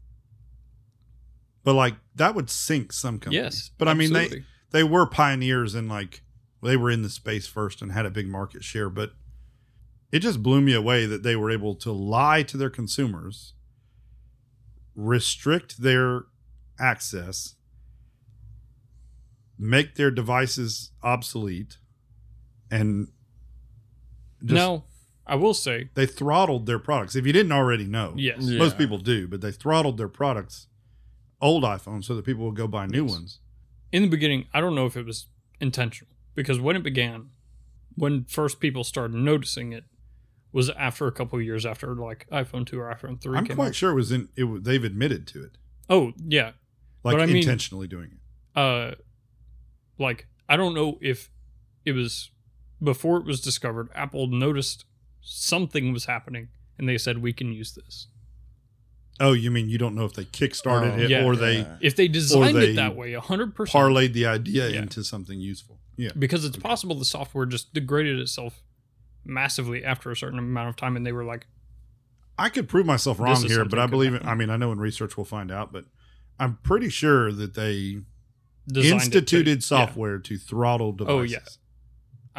[1.65, 3.43] But like that would sink some companies.
[3.43, 6.23] yes, But I mean they they were pioneers in like
[6.63, 9.13] they were in the space first and had a big market share, but
[10.13, 13.55] it just blew me away that they were able to lie to their consumers,
[14.95, 16.25] restrict their
[16.79, 17.55] access,
[19.59, 21.79] make their devices obsolete,
[22.71, 23.09] and
[24.45, 24.85] just now
[25.27, 27.17] I will say they throttled their products.
[27.17, 28.37] If you didn't already know, yes.
[28.43, 28.59] Yeah.
[28.59, 30.69] most people do, but they throttled their products,
[31.41, 33.11] old iPhones, so that people would go buy new Yes.
[33.13, 33.41] ones.
[33.93, 35.29] in the beginning, I don't know if it was
[35.61, 37.31] intentional because when it began,
[37.95, 39.85] when first people started noticing it,
[40.53, 43.57] was after a couple of years after like iPhone two or iPhone 3 I'm came
[43.57, 43.75] quite out.
[43.75, 44.29] sure it was in.
[44.37, 45.59] It, they've admitted to it,
[45.89, 46.53] Oh yeah,
[47.05, 48.59] like But I mean- intentionally doing it.
[48.61, 48.95] uh,
[49.99, 51.31] like I don't know if
[51.85, 52.31] it was
[52.83, 53.89] before it was discovered.
[53.95, 54.85] Apple noticed
[55.27, 58.07] something was happening, and they said we can use this.
[59.19, 61.25] Oh, you mean you don't know if they kickstarted Oh, it yeah.
[61.25, 64.83] or they If they designed they it that way, hundred percent, parlayed the idea Yeah.
[64.83, 65.79] into something useful?
[65.97, 68.63] Yeah, because it's possible the software just degraded itself
[69.25, 71.47] massively after a certain amount of time, and they were like,
[72.39, 74.25] I could prove myself wrong here, but I believe it.
[74.25, 75.87] I mean, I know in research we'll find out, but
[76.39, 78.01] I'm pretty sure that they
[78.69, 79.67] designed it to- instituted yeah.
[79.67, 81.19] software to throttle oh, devices.
[81.19, 81.39] Oh, yeah.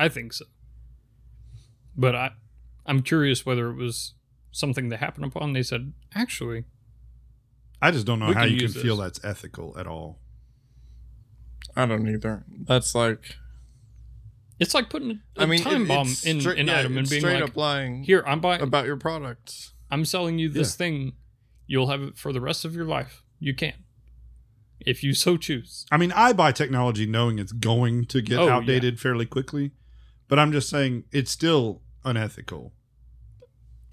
[0.06, 0.46] I think so.
[1.96, 2.32] But I,
[2.88, 4.14] I'm curious whether it was
[4.52, 5.54] something that happened upon.
[5.54, 6.64] They said, actually,
[7.82, 10.20] I just don't know how can you can use feel that's ethical at all.
[11.76, 12.44] I don't either.
[12.66, 13.36] That's like
[14.60, 17.08] it's like putting a I mean, time it- bomb in straight- an yeah, item and
[17.08, 19.74] being straight like, up lying here, I'm buying, about your products.
[19.92, 20.78] I'm selling you this Yeah.
[20.78, 21.14] thing.
[21.68, 23.24] You'll have it for the rest of your life.
[23.40, 23.74] You can,
[24.80, 25.86] if you so choose.
[25.92, 28.56] I mean, I buy technology knowing it's going to get Oh, yeah.
[28.56, 29.74] outdated fairly quickly,
[30.28, 32.74] but I'm just saying it's still unethical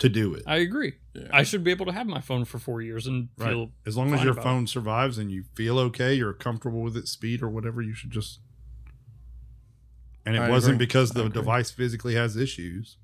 [0.05, 0.43] to do it.
[0.47, 0.95] I agree.
[1.14, 1.29] Yeah.
[1.33, 3.49] I should be able to have my phone for four years and Right.
[3.51, 4.45] feel As long as your about it.
[4.45, 8.11] phone survives and you feel okay, you're comfortable with its speed or whatever, you should
[8.11, 8.40] just.
[10.27, 10.87] And it I wasn't agree.
[10.87, 12.97] because the device physically has issues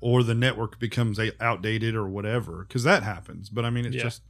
[0.00, 3.48] or the network becomes outdated or whatever, because that happens.
[3.48, 4.02] But I mean, it's Yeah.
[4.04, 4.22] just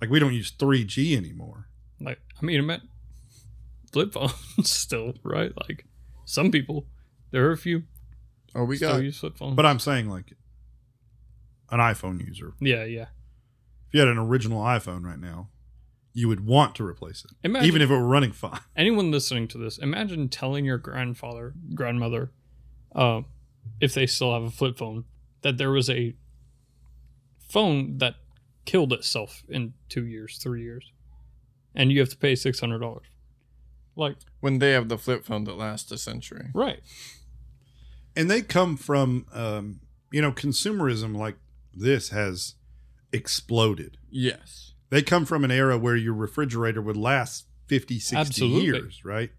[0.00, 1.66] like we don't use 3G anymore.
[2.00, 2.82] like I mean, I meant
[3.92, 4.34] flip phones
[4.70, 5.52] still, right?
[5.68, 5.84] Like
[6.24, 6.86] some people,
[7.30, 7.82] there are a few
[8.54, 9.54] Oh, we still got use flip phones.
[9.54, 10.32] But I'm saying, like,
[11.70, 13.06] an iPhone user, yeah, yeah.
[13.88, 15.48] if you had an original iPhone right now,
[16.12, 18.60] you would want to replace it, Imagine even if it were running fine.
[18.76, 22.32] anyone listening to this, imagine telling your grandfather, grandmother,
[22.94, 23.22] uh,
[23.80, 25.04] if they still have a flip phone,
[25.42, 26.14] that there was a
[27.48, 28.14] phone that
[28.64, 30.92] killed itself in two years, three years,
[31.74, 33.06] and you have to pay six hundred dollars.
[33.96, 36.50] Like, when they have the flip phone that lasts a century.
[36.54, 36.80] right?
[38.16, 39.80] and they come from um,
[40.10, 41.36] you know consumerism like
[41.80, 42.54] this has
[43.12, 43.96] exploded.
[44.10, 44.74] Yes.
[44.90, 48.62] they come from an era where your refrigerator would last 50 60 Absolutely.
[48.64, 49.30] years right?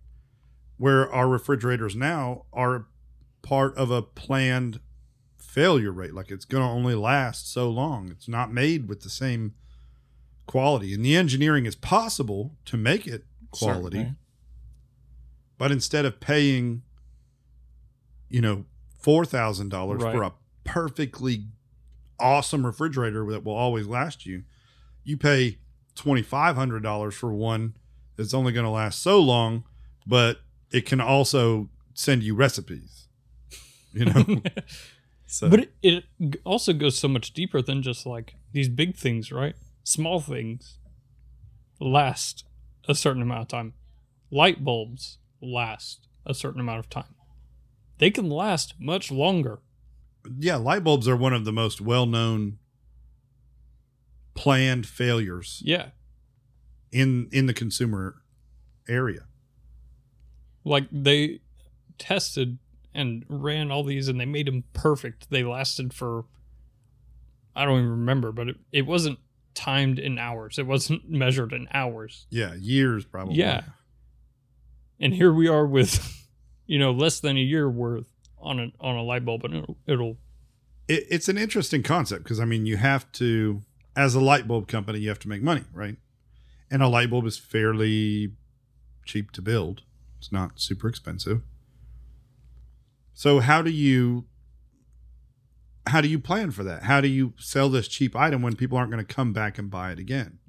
[0.77, 2.87] Where our refrigerators now are
[3.41, 4.79] part of a planned
[5.37, 6.13] failure rate.
[6.13, 8.09] Like it's going to only last so long.
[8.09, 9.53] It's not made with the same
[10.47, 10.93] quality.
[10.93, 13.97] And the engineering is possible to make it quality.
[13.97, 14.15] Certainly.
[15.57, 16.83] but instead of paying,
[18.29, 18.65] you know,
[18.97, 21.45] four thousand dollars for a perfectly
[22.21, 24.43] awesome refrigerator that will always last you,
[25.03, 25.57] you pay
[25.95, 27.75] twenty five hundred dollars for one
[28.15, 29.63] that's only going to last so long,
[30.05, 33.07] but it can also send you recipes.
[33.93, 34.41] You know,
[35.27, 36.03] so But it, it
[36.45, 39.55] also goes so much deeper than just like these big things, right?
[39.83, 40.77] Small things
[41.79, 42.45] last
[42.87, 43.73] a certain amount of time.
[44.29, 47.15] Light bulbs last a certain amount of time.
[47.97, 49.59] They can last much longer.
[50.39, 52.57] Yeah, light bulbs are one of the most well known
[54.33, 55.89] planned failures Yeah.
[56.91, 58.21] in in the consumer
[58.87, 59.25] area.
[60.63, 61.39] Like they
[61.97, 62.57] tested
[62.93, 65.29] and ran all these and they made them perfect.
[65.29, 66.25] They lasted for
[67.55, 69.19] I don't even remember, but it, it wasn't
[69.53, 70.57] timed in hours.
[70.57, 72.25] It wasn't measured in hours.
[72.29, 73.35] Yeah, years probably.
[73.35, 73.63] Yeah.
[74.99, 76.25] and here we are with
[76.65, 78.10] you know less than a year worth
[78.41, 80.17] on a on a light bulb and it'll, it'll
[80.87, 83.61] It, it's an interesting concept because I mean, you have to,
[83.95, 85.97] as a light bulb company, you have to make money, right?
[86.69, 88.33] And a light bulb is fairly
[89.05, 89.83] cheap to build.
[90.19, 91.41] It's not super expensive.
[93.13, 94.25] So how do you
[95.87, 96.83] how do you plan for that?
[96.83, 99.69] How do you sell this cheap item when people aren't going to come back and
[99.69, 100.39] buy it again?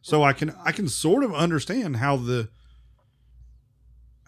[0.00, 2.48] So I can I can sort of understand how the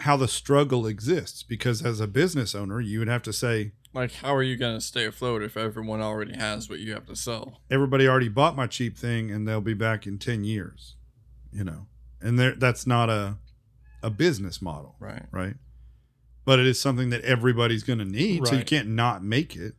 [0.00, 4.12] how the struggle exists because as a business owner, you would have to say, Like,
[4.14, 7.16] how are you going to stay afloat if everyone already has what you have to
[7.16, 7.60] sell?
[7.70, 10.96] everybody already bought my cheap thing and they'll be back in 10 years
[11.52, 11.86] you know
[12.20, 13.36] and there that's not a
[14.02, 15.24] a business model Right.
[15.32, 15.54] right
[16.44, 19.74] but it is something that everybody's going to need so you can't not make it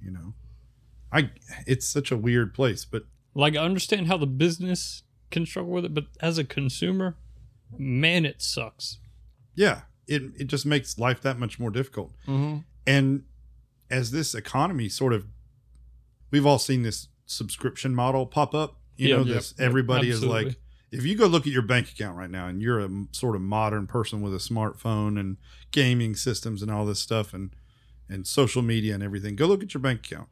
[0.00, 0.34] you know
[1.12, 1.30] i
[1.66, 3.04] it's such a weird place but
[3.34, 7.16] Like I understand how the business can struggle with it, but as a consumer,
[7.76, 8.98] man, it sucks.
[9.54, 12.12] Yeah it it just makes life that much more difficult.
[12.26, 12.58] Mm-hmm.
[12.86, 13.24] and
[13.90, 15.26] as this economy sort of
[16.30, 20.56] we've all seen this subscription model pop up you know this everybody is like
[20.90, 23.42] if you go look at your bank account right now and you're a sort of
[23.42, 25.36] modern person with a smartphone and
[25.70, 27.50] gaming systems and all this stuff and
[28.08, 30.28] and social media and everything go look at your bank account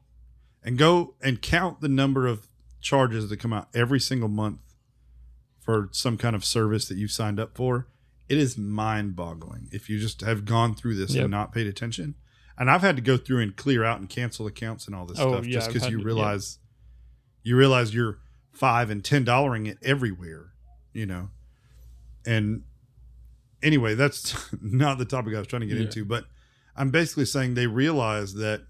[0.63, 2.49] and go and count the number of
[2.81, 4.61] charges that come out every single month
[5.61, 7.87] for some kind of service that you've signed up for
[8.33, 11.25] it is mind-boggling if you just have gone through this Yep.
[11.25, 12.15] and not paid attention
[12.59, 15.19] and i've had to go through and clear out and cancel accounts and all this
[15.21, 16.07] Oh, stuff yeah, just because you to- yeah.
[16.07, 16.59] realize
[17.43, 18.19] you realize you're
[18.53, 20.53] five and ten dollaring it everywhere
[20.93, 21.29] you know
[22.27, 22.63] and
[23.63, 25.85] anyway that's not the topic i was trying to get Yeah.
[25.85, 26.25] into but
[26.77, 28.63] i'm basically saying they realize that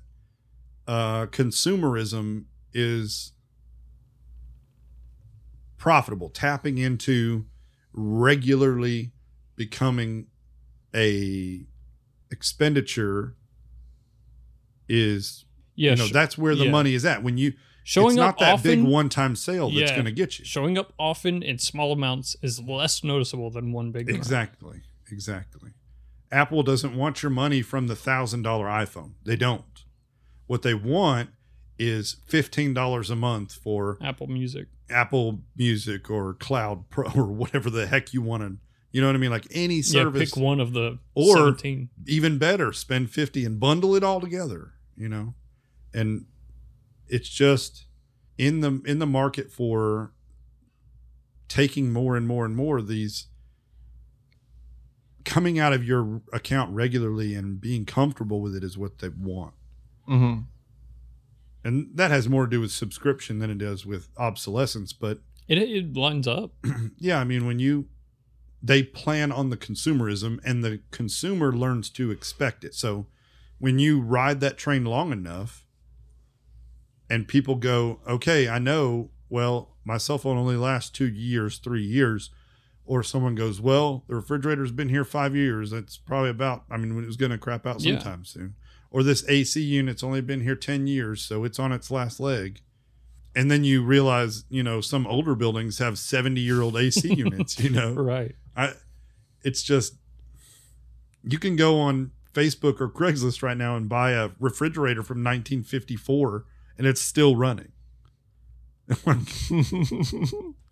[0.89, 2.45] uh consumerism
[2.75, 3.33] is
[5.79, 7.47] profitable tapping into
[7.93, 9.13] regularly
[9.57, 10.27] becoming
[10.95, 11.65] a
[12.31, 13.37] expenditure
[14.89, 15.45] is
[15.75, 16.71] Yeah, you know that's where the yeah.
[16.71, 18.83] money is at when you showing it's up not that often.
[18.85, 19.95] big one-time sale that's Yeah.
[19.95, 23.91] going to get you showing up often in small amounts is less noticeable than one
[23.91, 24.19] big amount.
[24.19, 25.71] exactly exactly
[26.31, 29.85] apple doesn't want your money from the thousand dollar iphone they don't
[30.47, 31.31] what they want
[31.79, 34.69] is $15 a month for Apple Music.
[34.91, 38.57] apple music or cloud pro or whatever the heck you want to
[38.93, 41.89] you know what i mean like any Yeah, service pick one of the Or- 17.
[42.07, 45.35] even better spend 50 and bundle it all together you know
[45.95, 46.27] and
[47.09, 47.87] it's just
[48.39, 50.13] in the in the market for
[51.49, 53.27] taking more and more and more of these
[55.25, 59.55] coming out of your account regularly and being comfortable with it is what they want
[60.09, 60.41] Mm-hmm.
[61.63, 65.59] and that has more to do with subscription than it does with obsolescence but It,
[65.59, 66.53] it lines up.
[66.99, 67.87] yeah i mean when you
[68.63, 72.75] they plan on the consumerism and the consumer learns to expect it.
[72.75, 73.07] So
[73.59, 75.67] when you ride that train long enough
[77.11, 79.11] and people go okay i know.
[79.29, 82.31] Well my cell phone only lasts two years three years
[82.85, 85.71] or someone goes well the refrigerator's been here five years.
[85.71, 87.99] That's probably about i mean it was going to crap out Yeah.
[87.99, 88.55] sometime soon.
[88.91, 92.61] Or this ac unit's only been here 10 years so it's on its last leg.
[93.35, 97.59] And then you realize you know some older buildings have 70 year old ac units
[97.59, 97.95] you know?
[97.95, 98.37] Right.
[98.57, 98.73] I
[99.43, 99.95] it's just
[101.23, 106.45] you can go on Facebook or Craigslist right now and buy a refrigerator from 1954
[106.79, 107.73] and it's still running.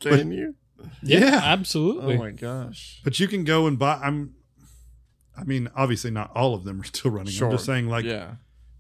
[0.00, 0.54] Can you?
[1.02, 1.40] Yeah.
[1.42, 2.16] Absolutely.
[2.16, 3.00] Oh my gosh.
[3.04, 4.34] but you can go and buy I'm
[5.36, 7.34] I mean obviously not all of them are still running.
[7.40, 8.36] I'm just saying like yeah.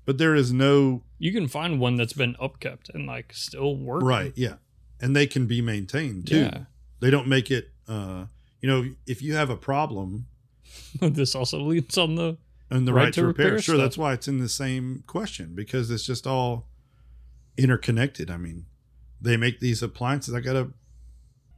[0.06, 4.08] but there is no you can find one that's been upkept and like still working.
[4.08, 4.54] right, yeah.
[5.00, 6.40] And they can be maintained too.
[6.40, 6.64] Yeah.
[7.00, 8.26] They don't make it uh
[8.60, 10.26] you know if you have a problem
[11.00, 12.36] this also leads on the
[12.70, 13.46] and the Right right, to to repair.
[13.46, 13.84] repair Sure, stuff.
[13.84, 16.68] that's why it's in the same question because it's just all
[17.56, 18.30] interconnected.
[18.30, 18.66] I mean,
[19.20, 20.34] they make these appliances.
[20.34, 20.70] I got a,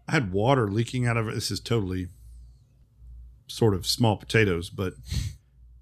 [0.08, 1.34] I had water leaking out of it.
[1.34, 2.08] This is totally
[3.46, 4.94] sort of small potatoes, but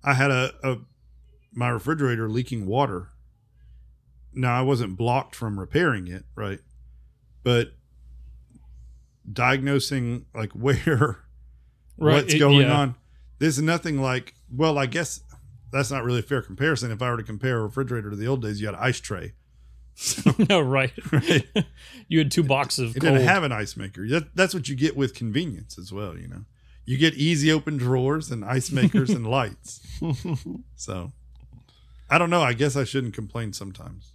[0.03, 0.79] I had a, a
[1.53, 3.11] my refrigerator leaking water.
[4.33, 6.59] Now I wasn't blocked from repairing it, right?
[7.45, 7.73] But
[9.33, 11.19] diagnosing like where
[11.99, 12.79] Right, what's it- going yeah.
[12.79, 12.95] on.
[13.39, 15.23] There's nothing like, well, I guess
[15.73, 16.91] that's not really a fair comparison.
[16.91, 19.01] If I were to compare a refrigerator to the old days, you had an ice
[19.01, 19.33] tray.
[20.49, 20.93] no, right.
[21.13, 21.47] Right.
[22.09, 23.15] you had two boxes of It cold.
[23.15, 24.07] didn't have an ice maker.
[24.09, 26.45] That, that's what you get with convenience as well, you know.
[26.87, 29.81] You get easy open drawers and ice makers and lights.
[30.77, 31.13] So
[32.11, 32.43] I don't know.
[32.43, 34.13] I guess I shouldn't complain sometimes.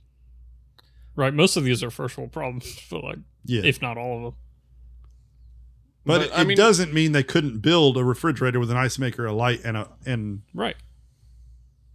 [1.16, 1.34] right.
[1.34, 3.62] Most of these are first world problems, but like, Yeah.
[3.64, 4.34] if not all of them.
[6.06, 8.98] But, But, it, I mean- doesn't mean they couldn't build a refrigerator with an ice
[9.00, 10.76] maker, a light, and a and Right.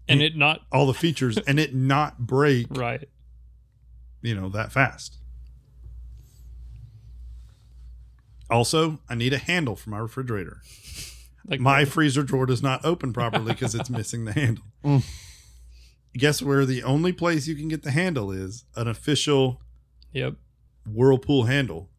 [0.08, 3.08] And it not all the features and it not break, right.
[4.22, 5.16] you know, that fast.
[8.48, 10.60] Also, I need a handle for my refrigerator.
[11.46, 14.64] Like My freezer drawer does not open properly because it's missing the handle.
[14.84, 15.04] Mm.
[16.14, 19.60] Guess where the only place you can get the handle is an official
[20.12, 20.36] Yep.
[20.86, 21.90] Whirlpool handle.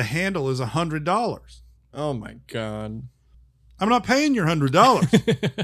[0.00, 1.60] The handle is a hundred dollars.
[1.92, 3.02] Oh my god.
[3.78, 5.04] I'm not paying your hundred dollars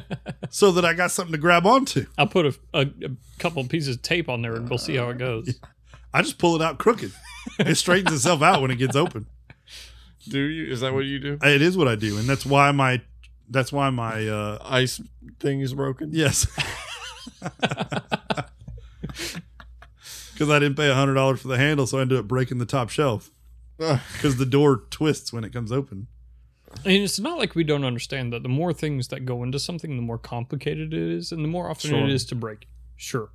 [0.50, 2.04] so that I got something to grab onto.
[2.18, 5.08] I'll put a, a, a couple pieces of tape on there and we'll see how
[5.08, 5.58] it goes.
[6.12, 7.12] I just pull it out crooked.
[7.60, 9.24] It straightens itself out when it gets open.
[10.28, 10.70] Do you?
[10.70, 11.38] Is that what you do?
[11.42, 13.00] It is what I do, and that's why my
[13.48, 15.00] that's why my uh Ice
[15.40, 16.10] thing is broken.
[16.12, 16.46] yes.
[17.40, 18.50] Because
[20.50, 22.90] I didn't pay hundred dollars for the handle, so I ended up breaking the top
[22.90, 23.30] shelf.
[23.80, 24.00] Ugh.
[24.12, 26.06] Because the door twists when it comes open.
[26.84, 29.58] I mean, it's not like we don't understand that the more things that go into
[29.58, 32.00] something, the more complicated it is, and the more often Sure.
[32.04, 32.68] it is to break.
[32.96, 33.30] Sure.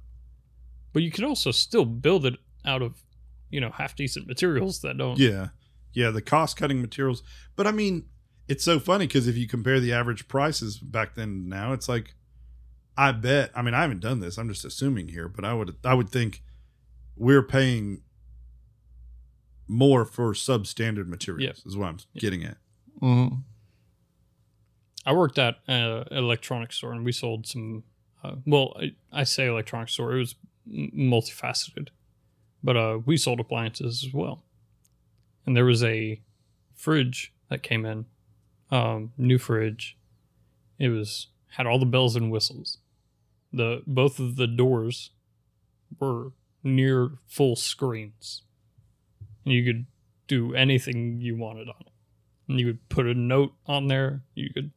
[0.93, 2.35] But you can also still build it
[2.65, 3.03] out of,
[3.49, 5.17] you know, half decent materials that don't.
[5.17, 5.49] Yeah,
[5.93, 6.11] yeah.
[6.11, 7.23] The cost cutting materials,
[7.55, 8.05] but I mean,
[8.47, 11.87] it's so funny because if you compare the average prices back then and now, it's
[11.87, 12.15] like,
[12.97, 13.51] I bet.
[13.55, 14.37] I mean, I haven't done this.
[14.37, 16.43] I'm just assuming here, but I would I would think
[17.15, 18.01] we're paying
[19.71, 21.63] more for substandard materials.
[21.65, 22.57] Is what I'm getting at.
[23.01, 23.35] Mm-hmm.
[25.05, 27.83] I worked at an electronics store and we sold some.
[28.23, 30.13] Uh, well, I, I say electronics store.
[30.13, 30.35] It was
[30.71, 31.87] m- multifaceted,
[32.63, 34.43] but uh, we sold appliances as well.
[35.45, 36.21] And there was a
[36.75, 38.05] fridge that came in,
[38.69, 39.97] um, new fridge.
[40.77, 42.77] It was had all the bells and whistles.
[43.51, 45.11] The both of the doors
[45.99, 48.43] were near full screens,
[49.45, 49.85] and you could
[50.27, 51.91] do anything you wanted on it.
[52.47, 54.23] And you could put a note on there.
[54.35, 54.71] You could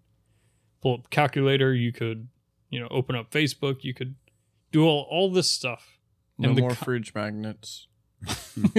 [0.83, 1.75] pull up a calculator.
[1.75, 2.29] You could,
[2.71, 3.83] you know, open up Facebook.
[3.85, 4.15] You could
[4.73, 5.99] do all, all this stuff.
[6.39, 7.87] No And more co- fridge magnets.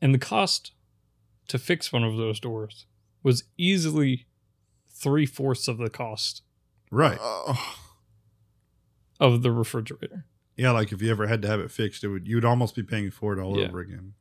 [0.00, 0.72] and the cost
[1.48, 2.86] to fix one of those doors
[3.22, 4.26] was easily
[4.90, 6.42] three fourths of the cost
[6.90, 7.18] Right.
[9.18, 10.26] Of the refrigerator.
[10.56, 12.82] Yeah, like if you ever had to have it fixed, it would you'd almost be
[12.82, 13.66] paying for it all Yeah.
[13.68, 14.14] over again.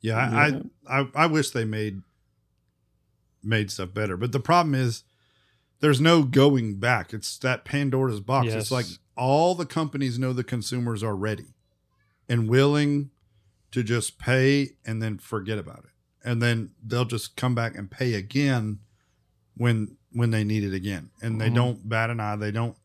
[0.00, 0.60] Yeah, I, Yeah.
[0.88, 2.02] I I I wish they made
[3.42, 5.04] made stuff better, but the problem is
[5.80, 7.12] there's no going back.
[7.14, 8.46] It's that Pandora's box.
[8.48, 8.54] Yes.
[8.54, 8.86] It's like
[9.16, 11.54] all the companies know the consumers are ready
[12.28, 13.10] and willing
[13.70, 17.90] to just pay and then forget about it, and then they'll just come back and
[17.90, 18.80] pay again
[19.56, 21.54] when when they need it again, and they Mhm.
[21.54, 22.36] don't bat an eye.
[22.36, 22.76] They don't.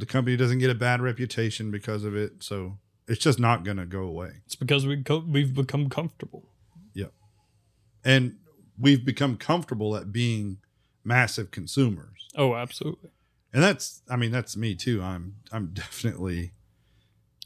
[0.00, 3.76] The company doesn't get a bad reputation because of it, so it's just not going
[3.76, 4.30] to go away.
[4.46, 6.48] It's because we co- we've become comfortable.
[6.94, 7.06] Yeah.
[8.04, 8.36] And
[8.78, 10.58] we've become comfortable at being
[11.04, 12.28] massive consumers.
[12.34, 13.10] Oh, absolutely.
[13.52, 15.02] And that's I mean that's me too.
[15.02, 16.52] I'm I'm definitely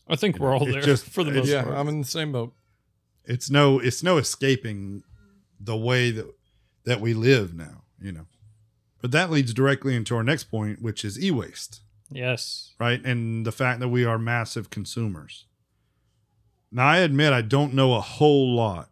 [0.07, 1.77] I think we're all there just- for the it's- most yeah, part.
[1.77, 2.55] I'm in the same boat.
[3.25, 5.03] it's no it's no escaping
[5.59, 6.27] the way that
[6.85, 8.27] that we live now, you know.
[9.01, 11.81] But that leads directly into our next point, which is e-waste.
[12.15, 12.73] Yes.
[12.79, 13.05] right?
[13.05, 15.47] And the fact that we are massive consumers.
[16.71, 18.91] Now, I admit I don't know a whole lot.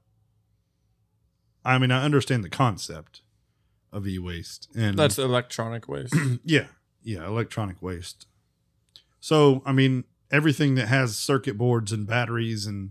[1.64, 3.22] I mean, I understand the concept
[3.92, 6.14] of e-waste, and That's electronic waste.
[6.44, 6.66] yeah,
[7.02, 8.26] yeah, electronic waste.
[9.20, 12.90] So, I mean, everything that has circuit boards and batteries and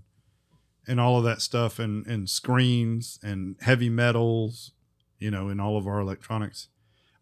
[0.88, 4.72] and all of that stuff, and and screens and heavy metals,
[5.20, 6.68] you know, in all of our electronics,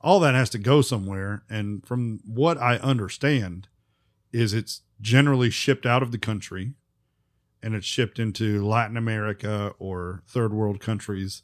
[0.02, 1.44] all that has to go somewhere.
[1.50, 3.68] And from what I understand,
[4.32, 6.74] is it's generally shipped out of the country,
[7.64, 11.44] and it's shipped into Latin America or third world countries,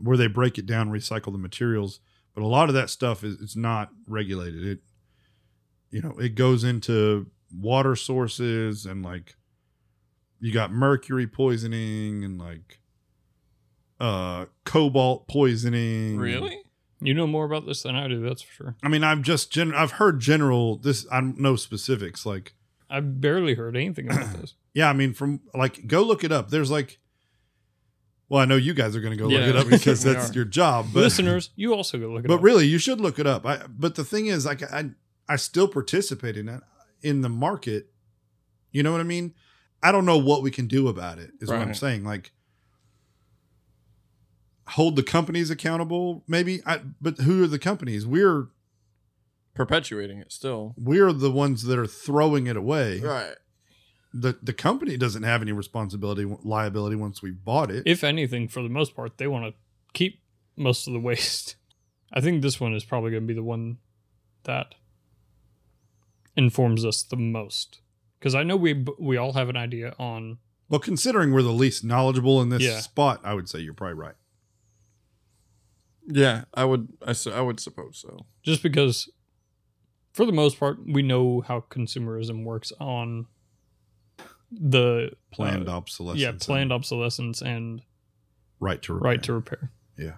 [0.00, 2.00] where they break it down, recycle the materials
[2.36, 4.78] but a lot of that stuff is it's not regulated it
[5.90, 9.34] you know it goes into water sources and like
[10.38, 12.78] you got mercury poisoning and like
[13.98, 16.60] uh cobalt poisoning really?
[17.00, 18.76] You know more about this than I do, that's for sure.
[18.82, 22.54] i mean i've just gen- i've heard general this i don't know specifics like
[22.88, 24.54] I barely heard anything about this.
[24.74, 26.98] yeah i mean from like go look it up there's like
[28.28, 29.40] well i know you guys are going to go Yeah.
[29.40, 30.32] look it up because that's are.
[30.34, 32.42] your job but Listeners, you also go look it but up.
[32.42, 34.90] really you should look it up i but the thing is like i
[35.28, 36.62] i still participate in that
[37.02, 37.90] in the market
[38.72, 39.34] you know what i mean
[39.82, 42.32] i don't know what we can do about it is what i'm saying like
[44.70, 48.48] hold the companies accountable maybe I, but who are the companies we're
[49.54, 50.74] Perpetuating it still.
[50.76, 53.34] we're the ones that are throwing it away Right.
[54.12, 58.62] the the company doesn't have any responsibility liability once we bought it if anything, for
[58.62, 59.54] the most part, they want to
[59.94, 60.20] keep
[60.56, 61.56] most of the waste.
[62.12, 63.78] I think this one is probably going to be the one
[64.44, 64.74] that
[66.36, 67.80] informs us the most
[68.18, 70.38] because I know we we all have an idea on
[70.68, 72.80] well considering we're the least knowledgeable in this Yeah.
[72.80, 74.14] spot i would say you're probably right
[76.08, 76.88] Yeah, I would.
[77.04, 78.26] I, su- I would suppose so.
[78.42, 79.10] just because
[80.12, 83.26] for the most part we know how consumerism works on
[84.50, 87.82] the planned uh, obsolescence yeah and planned obsolescence and
[88.60, 89.10] right to repair.
[89.10, 89.72] right to repair.
[89.98, 90.12] Yeah.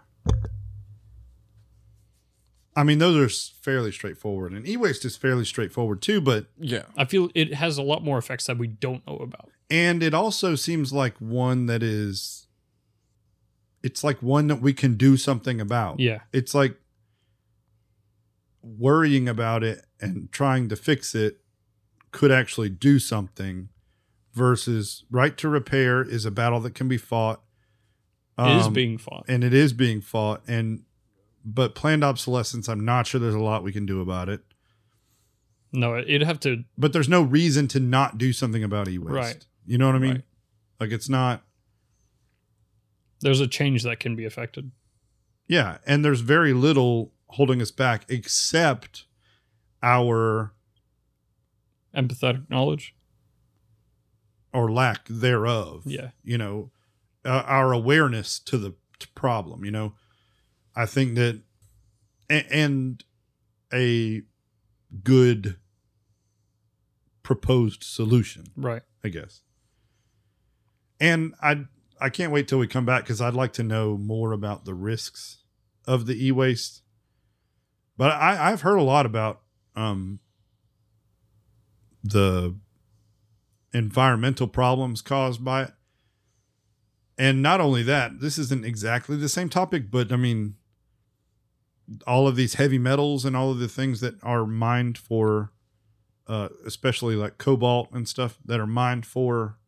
[2.76, 3.28] I mean, those are
[3.62, 6.20] fairly straightforward, and e-waste is fairly straightforward too.
[6.20, 6.84] But Yeah.
[6.97, 9.51] I feel it has a lot more effects that we don't know about.
[9.70, 12.47] and it also seems like one that is,
[13.83, 16.01] it's like one that we can do something about.
[16.01, 16.20] Yeah.
[16.33, 16.76] it's like
[18.62, 21.39] worrying about it and trying to fix it
[22.11, 23.68] could actually do something
[24.35, 27.41] versus right to repair is a battle that can be fought
[28.39, 29.24] it is Um, being fought.
[29.29, 30.83] and it is being fought and
[31.45, 34.43] but planned obsolescence i'm not sure there's a lot we can do about it
[35.72, 36.64] No, it'd have to.
[36.76, 39.47] but there's no reason to not do something about e-waste Right.
[39.66, 40.22] you know what i mean Right.
[40.81, 41.43] like it's not
[43.20, 44.70] There's a change that can be affected.
[45.46, 49.06] Yeah, and there's very little holding us back except
[49.82, 50.52] our
[51.94, 52.94] Empathetic knowledge.
[54.52, 55.82] or lack thereof.
[55.86, 56.10] Yeah.
[56.22, 56.70] You know,
[57.24, 59.94] uh, our awareness to the t- problem, you know.
[60.76, 61.42] I think that
[62.30, 63.02] a- and
[63.72, 64.22] a
[65.02, 65.56] good
[67.22, 68.82] proposed solution, Right.
[69.04, 69.42] I guess.
[71.00, 71.66] And I
[72.01, 74.74] I can't wait till we come back cuz I'd like to know more about the
[74.74, 75.38] risks
[75.86, 76.82] of the e-waste.
[77.96, 79.42] But I I've heard a lot about
[79.74, 80.20] um
[82.03, 82.57] the
[83.72, 85.72] environmental problems caused by it.
[87.16, 90.55] And not only that, this isn't exactly the same topic, but I mean,
[92.07, 95.53] all of these heavy metals and all of the things that are mined for,
[96.28, 99.59] uh, especially like cobalt and stuff that are mined for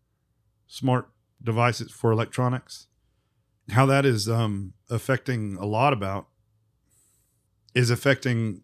[0.67, 1.10] smart
[1.43, 2.87] devices for electronics,
[3.71, 6.27] how that is um, affecting a lot about
[7.75, 8.63] is affecting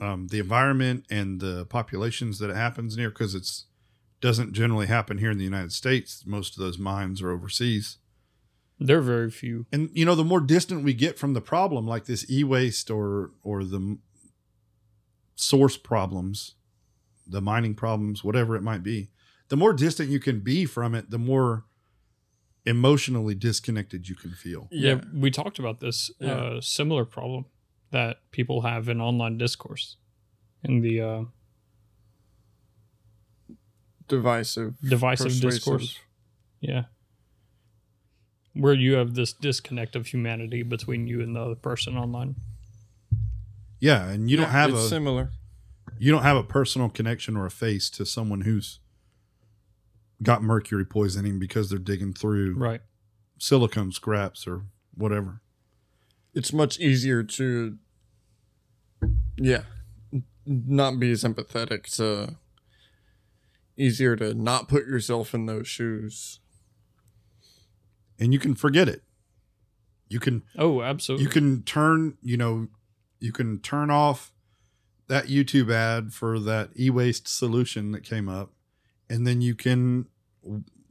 [0.00, 3.66] um, the environment and the populations that it happens near because it's
[4.20, 6.24] doesn't generally happen here in the United States.
[6.26, 7.98] Most of those mines are overseas.
[8.78, 9.66] There are very few.
[9.72, 13.32] And you know, the more distant we get from the problem, like this e-waste or
[13.42, 13.98] or the
[15.34, 16.54] source problems,
[17.26, 19.10] the mining problems, whatever it might be,
[19.48, 21.64] the more distant you can be from it, the more
[22.66, 24.68] emotionally disconnected you can feel.
[24.70, 25.00] Yeah.
[25.14, 26.32] we talked about this Yeah.
[26.34, 27.46] uh, similar problem
[27.92, 29.96] that people have in online discourse
[30.64, 31.22] in the uh,
[34.08, 34.74] Divisive.
[34.80, 35.50] divisive persuasive.
[35.50, 35.98] discourse.
[36.60, 36.84] Yeah.
[38.54, 42.36] Where you have this disconnect of humanity between you and the other person online.
[43.80, 45.30] Yeah, and you don't have it's a similar.
[45.98, 48.80] you don't have a personal connection or a face to someone who's
[50.22, 52.80] got mercury poisoning because they're digging through Right.
[53.38, 55.42] silicone scraps or whatever.
[56.34, 57.76] It's much easier to,
[59.36, 59.62] yeah,
[60.46, 61.94] not be as empathetic.
[61.96, 62.36] To
[63.78, 66.40] easier to not put yourself in those shoes.
[68.18, 69.02] And you can forget it.
[70.08, 71.24] You can Oh, absolutely.
[71.24, 72.68] you can turn you know
[73.18, 74.32] you can turn off
[75.08, 78.52] that youtube ad for that e-waste solution that came up
[79.08, 80.06] and then you can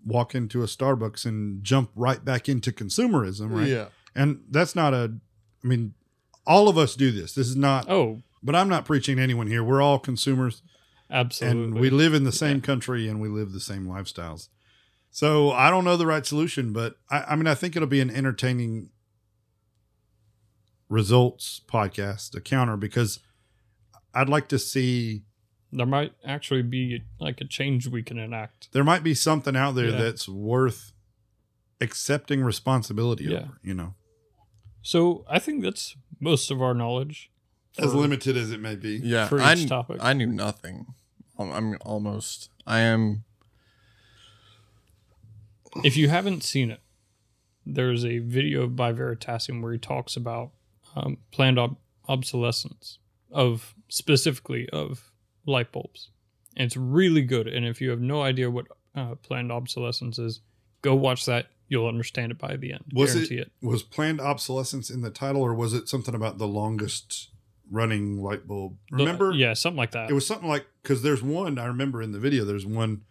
[0.06, 3.88] walk into a starbucks and jump right back into consumerism right Yeah.
[4.14, 5.16] and that's not a
[5.64, 5.94] i mean
[6.46, 9.48] all of us do this this is not Oh, but i'm not preaching to anyone
[9.48, 10.62] here we're all consumers
[11.10, 11.64] absolutely.
[11.64, 14.50] and we live in the same country and we live the same lifestyles.
[15.12, 18.02] So I don't know the right solution, but I, I mean, I think it'll be
[18.02, 18.90] an entertaining
[20.90, 23.20] results podcast, a counter, because
[24.14, 25.24] I'd like to see
[25.78, 28.72] there might actually be like a change we can enact.
[28.72, 29.98] there might be something out there Yeah.
[30.02, 30.92] that's worth
[31.82, 33.38] accepting responsibility Yeah.
[33.38, 33.96] over, you know,
[34.82, 37.30] So I think that's most of our knowledge.
[37.78, 38.98] as limited as it may be.
[39.04, 39.28] Yeah.
[39.28, 39.98] For I, each kn- topic.
[40.00, 40.94] I knew nothing.
[41.38, 42.50] I'm almost.
[42.66, 43.26] I am.
[45.84, 46.80] If you haven't seen it,
[47.66, 50.52] there's a video by Veritasium where he talks about
[50.96, 53.00] um, planned ob- obsolescence
[53.32, 55.12] of specifically of
[55.46, 56.10] light bulbs.
[56.56, 57.48] It's really good.
[57.48, 60.42] And if you have no idea what uh, planned obsolescence is,
[60.82, 61.48] go watch that.
[61.68, 62.84] You'll understand it by the end.
[62.94, 63.66] Was Guarantee it, it.
[63.66, 67.30] was planned obsolescence in the title, or was it something about the longest
[67.72, 68.78] running light bulb?
[68.92, 69.32] The- Remember?
[69.34, 70.10] yeah, something like that.
[70.10, 72.46] It was something like because there's one I remember in the video.
[72.46, 73.02] There's one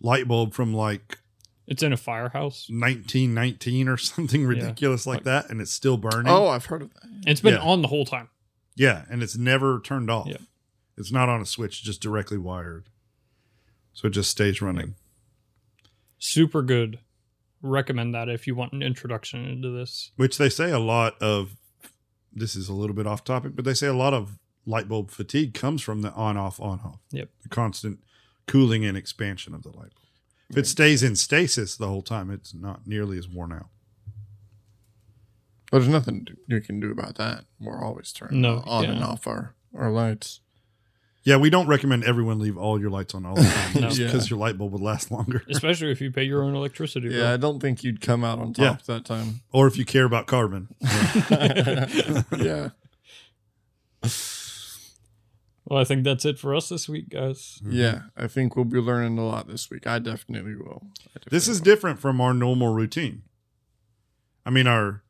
[0.00, 1.18] light bulb from like
[1.66, 2.66] it's in a firehouse.
[2.68, 6.30] 1919 or something ridiculous like that, and it's still burning.
[6.30, 7.02] Oh, I've heard of that.
[7.26, 7.60] It's been Yeah.
[7.60, 8.28] on the whole time.
[8.76, 10.26] yeah, and it's never turned off.
[10.28, 10.36] Yeah.
[11.02, 12.88] It's not on a switch, just directly wired,
[13.92, 14.94] so it just stays running.
[16.20, 17.00] Super good.
[17.60, 20.12] Recommend that if you want an introduction into this.
[20.14, 21.56] Which they say a lot of.
[22.32, 25.10] This is a little bit off topic, but they say a lot of light bulb
[25.10, 27.00] fatigue comes from the on off on off.
[27.10, 27.30] Yep.
[27.42, 27.98] The constant
[28.46, 30.06] cooling and expansion of the light bulb.
[30.50, 33.70] If it stays in stasis the whole time, it's not nearly as worn out.
[35.72, 37.46] But there's nothing you can do about that.
[37.58, 40.40] We're always turning No, on and off our, our lights.
[41.24, 43.88] Yeah, we don't recommend everyone leave all your lights on all the time No.
[43.88, 44.06] just Yeah.
[44.06, 45.42] because your light bulb would last longer.
[45.48, 47.18] Especially if you pay your own electricity bill.
[47.18, 49.42] Yeah, I don't think you'd come out on top that time.
[49.52, 50.68] Or if you care about carbon.
[50.80, 52.70] yeah.
[55.64, 57.60] Well, I think that's it for us this week, guys.
[57.62, 57.72] Mm-hmm.
[57.72, 58.00] Yeah.
[58.16, 59.86] I think we'll be learning a lot this week.
[59.86, 60.82] I definitely will.
[60.84, 63.22] I This definitely is different from our normal routine.
[64.44, 65.02] I mean our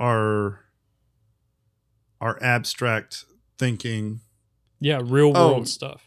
[0.00, 0.64] our
[2.20, 3.26] our abstract
[3.58, 4.20] thinking.
[4.80, 5.52] Yeah, real Oh.
[5.52, 6.04] world stuff.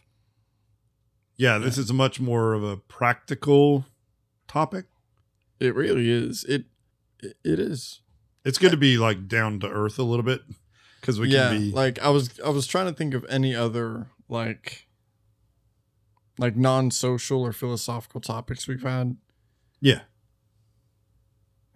[1.36, 3.86] Yeah, this is much more of a practical
[4.46, 4.86] topic.
[5.58, 6.44] It really is.
[6.44, 6.66] It
[7.20, 8.00] it, it is.
[8.44, 10.42] It's good to be like down to earth a little bit
[11.00, 11.50] because we yeah.
[11.50, 14.86] can be Like I was I was trying to think of any other like
[16.38, 19.16] like non-social or philosophical topics we've had
[19.80, 20.00] yeah.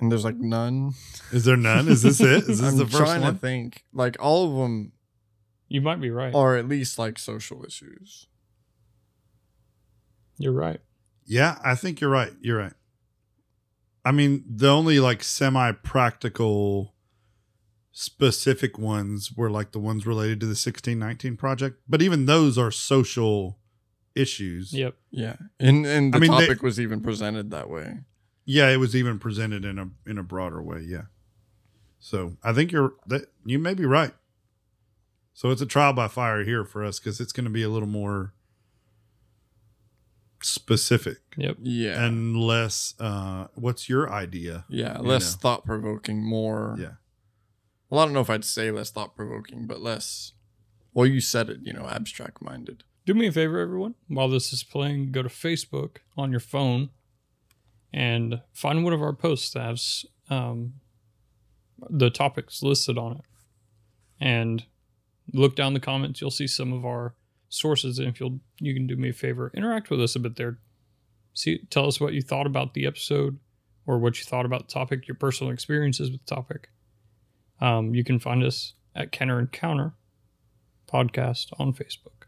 [0.00, 0.94] and there's like none.
[1.32, 1.88] Is there none?
[1.88, 2.44] Is this it?
[2.44, 3.34] Is this I'm the first trying one?
[3.34, 3.84] to think.
[3.92, 4.92] Like all of them
[5.68, 6.34] You might be right.
[6.34, 8.26] Or at least like social issues.
[10.38, 10.80] You're right.
[11.24, 12.32] Yeah, I think you're right.
[12.40, 12.72] You're right.
[14.04, 16.94] I mean, the only like semi practical
[17.90, 22.70] specific ones were like the ones related to the 1619 project, but even those are
[22.70, 23.58] social
[24.14, 24.72] issues.
[24.72, 24.94] Yep.
[25.10, 25.36] Yeah.
[25.58, 28.00] And and the I mean, they- topic was even presented that way.
[28.44, 31.06] Yeah, it was even presented in a in a broader way, yeah.
[31.98, 34.12] So, I think you're that you may be right.
[35.38, 37.68] So, it's a trial by fire here for us cuz it's going to be a
[37.68, 38.32] little more
[40.42, 41.56] specific Yep.
[41.62, 42.04] Yeah.
[42.04, 44.64] and less uh what's your idea?
[44.68, 45.38] yeah, you less know.
[45.40, 46.94] thought provoking, more Yeah.
[47.88, 50.32] Well, I don't know if I'd say less thought provoking, but less
[50.92, 52.82] well, you said it, you know, abstract minded.
[53.04, 53.94] Do me a favor, everyone.
[54.08, 56.88] While this is playing, go to Facebook on your phone
[57.92, 60.74] and find one of our posts that has um,
[61.90, 63.24] the topics listed on it.
[64.18, 64.64] And
[65.32, 66.20] look down the comments.
[66.20, 67.14] You'll see some of our
[67.48, 67.98] sources.
[67.98, 70.58] And if you'll, you can do me a favor, interact with us a bit there.
[71.34, 73.38] See, tell us what you thought about the episode
[73.86, 76.70] or what you thought about the topic, your personal experiences with the topic.
[77.60, 79.94] Um, you can find us at Candor and Counter
[80.90, 82.26] podcast on Facebook.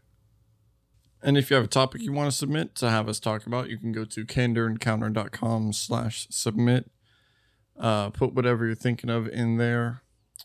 [1.21, 3.69] And if you have a topic you want to submit to have us talk about,
[3.69, 6.89] you can go to candorencounter.com slash submit.
[7.77, 10.01] Uh, put whatever you're thinking of in there.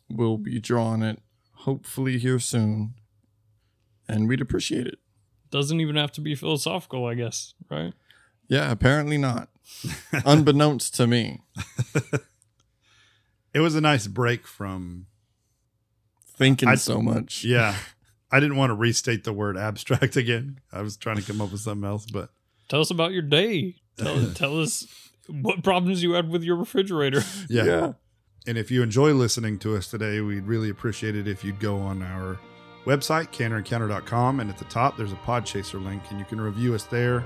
[0.08, 1.20] We'll be drawing it
[1.64, 2.94] hopefully here soon.
[4.08, 4.98] And we'd appreciate it.
[5.50, 7.92] doesn't even have to be philosophical, I guess, right?
[8.48, 9.48] Yeah, apparently not.
[10.24, 11.40] Unbeknownst to me.
[13.52, 15.06] It was a nice break from
[16.36, 17.44] Thinking I- so much.
[17.44, 17.76] yeah.
[18.32, 20.58] I didn't want to restate the word abstract again.
[20.72, 22.30] I was trying to come up with something else, but
[22.68, 23.76] Tell us about your day.
[23.96, 24.88] Tell, tell us
[25.28, 27.22] what problems you had with your refrigerator.
[27.48, 27.92] yeah.
[28.46, 31.78] And if you enjoy listening to us today, we'd really appreciate it if you'd go
[31.78, 32.38] on our
[32.84, 36.84] website, candorencounter.com, and at the top there's a Podchaser link, and you can review us
[36.84, 37.24] there.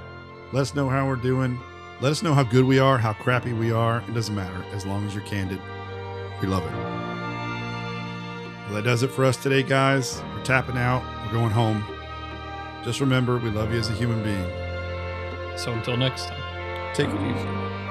[0.52, 1.58] Let us know how we're doing.
[2.00, 4.00] Let us know how good we are, how crappy we are.
[4.08, 5.60] It doesn't matter as long as you're candid.
[6.40, 6.72] We love it.
[8.66, 10.22] Well, that does it for us today, guys.
[10.36, 11.02] We're tapping out.
[11.26, 11.84] We're going home.
[12.84, 15.58] Just remember, we love you as a human being.
[15.58, 16.94] So until next time.
[16.94, 17.87] Take it easy.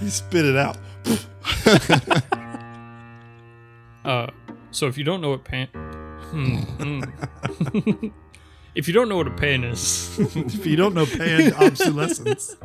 [0.00, 0.78] You spit it out.
[4.04, 4.26] Uh,
[4.72, 5.68] so if you don't know what pan,
[6.32, 8.08] Hmm, hmm.
[8.74, 12.56] if you don't know what a pan is, If you don't know panned obsolescence,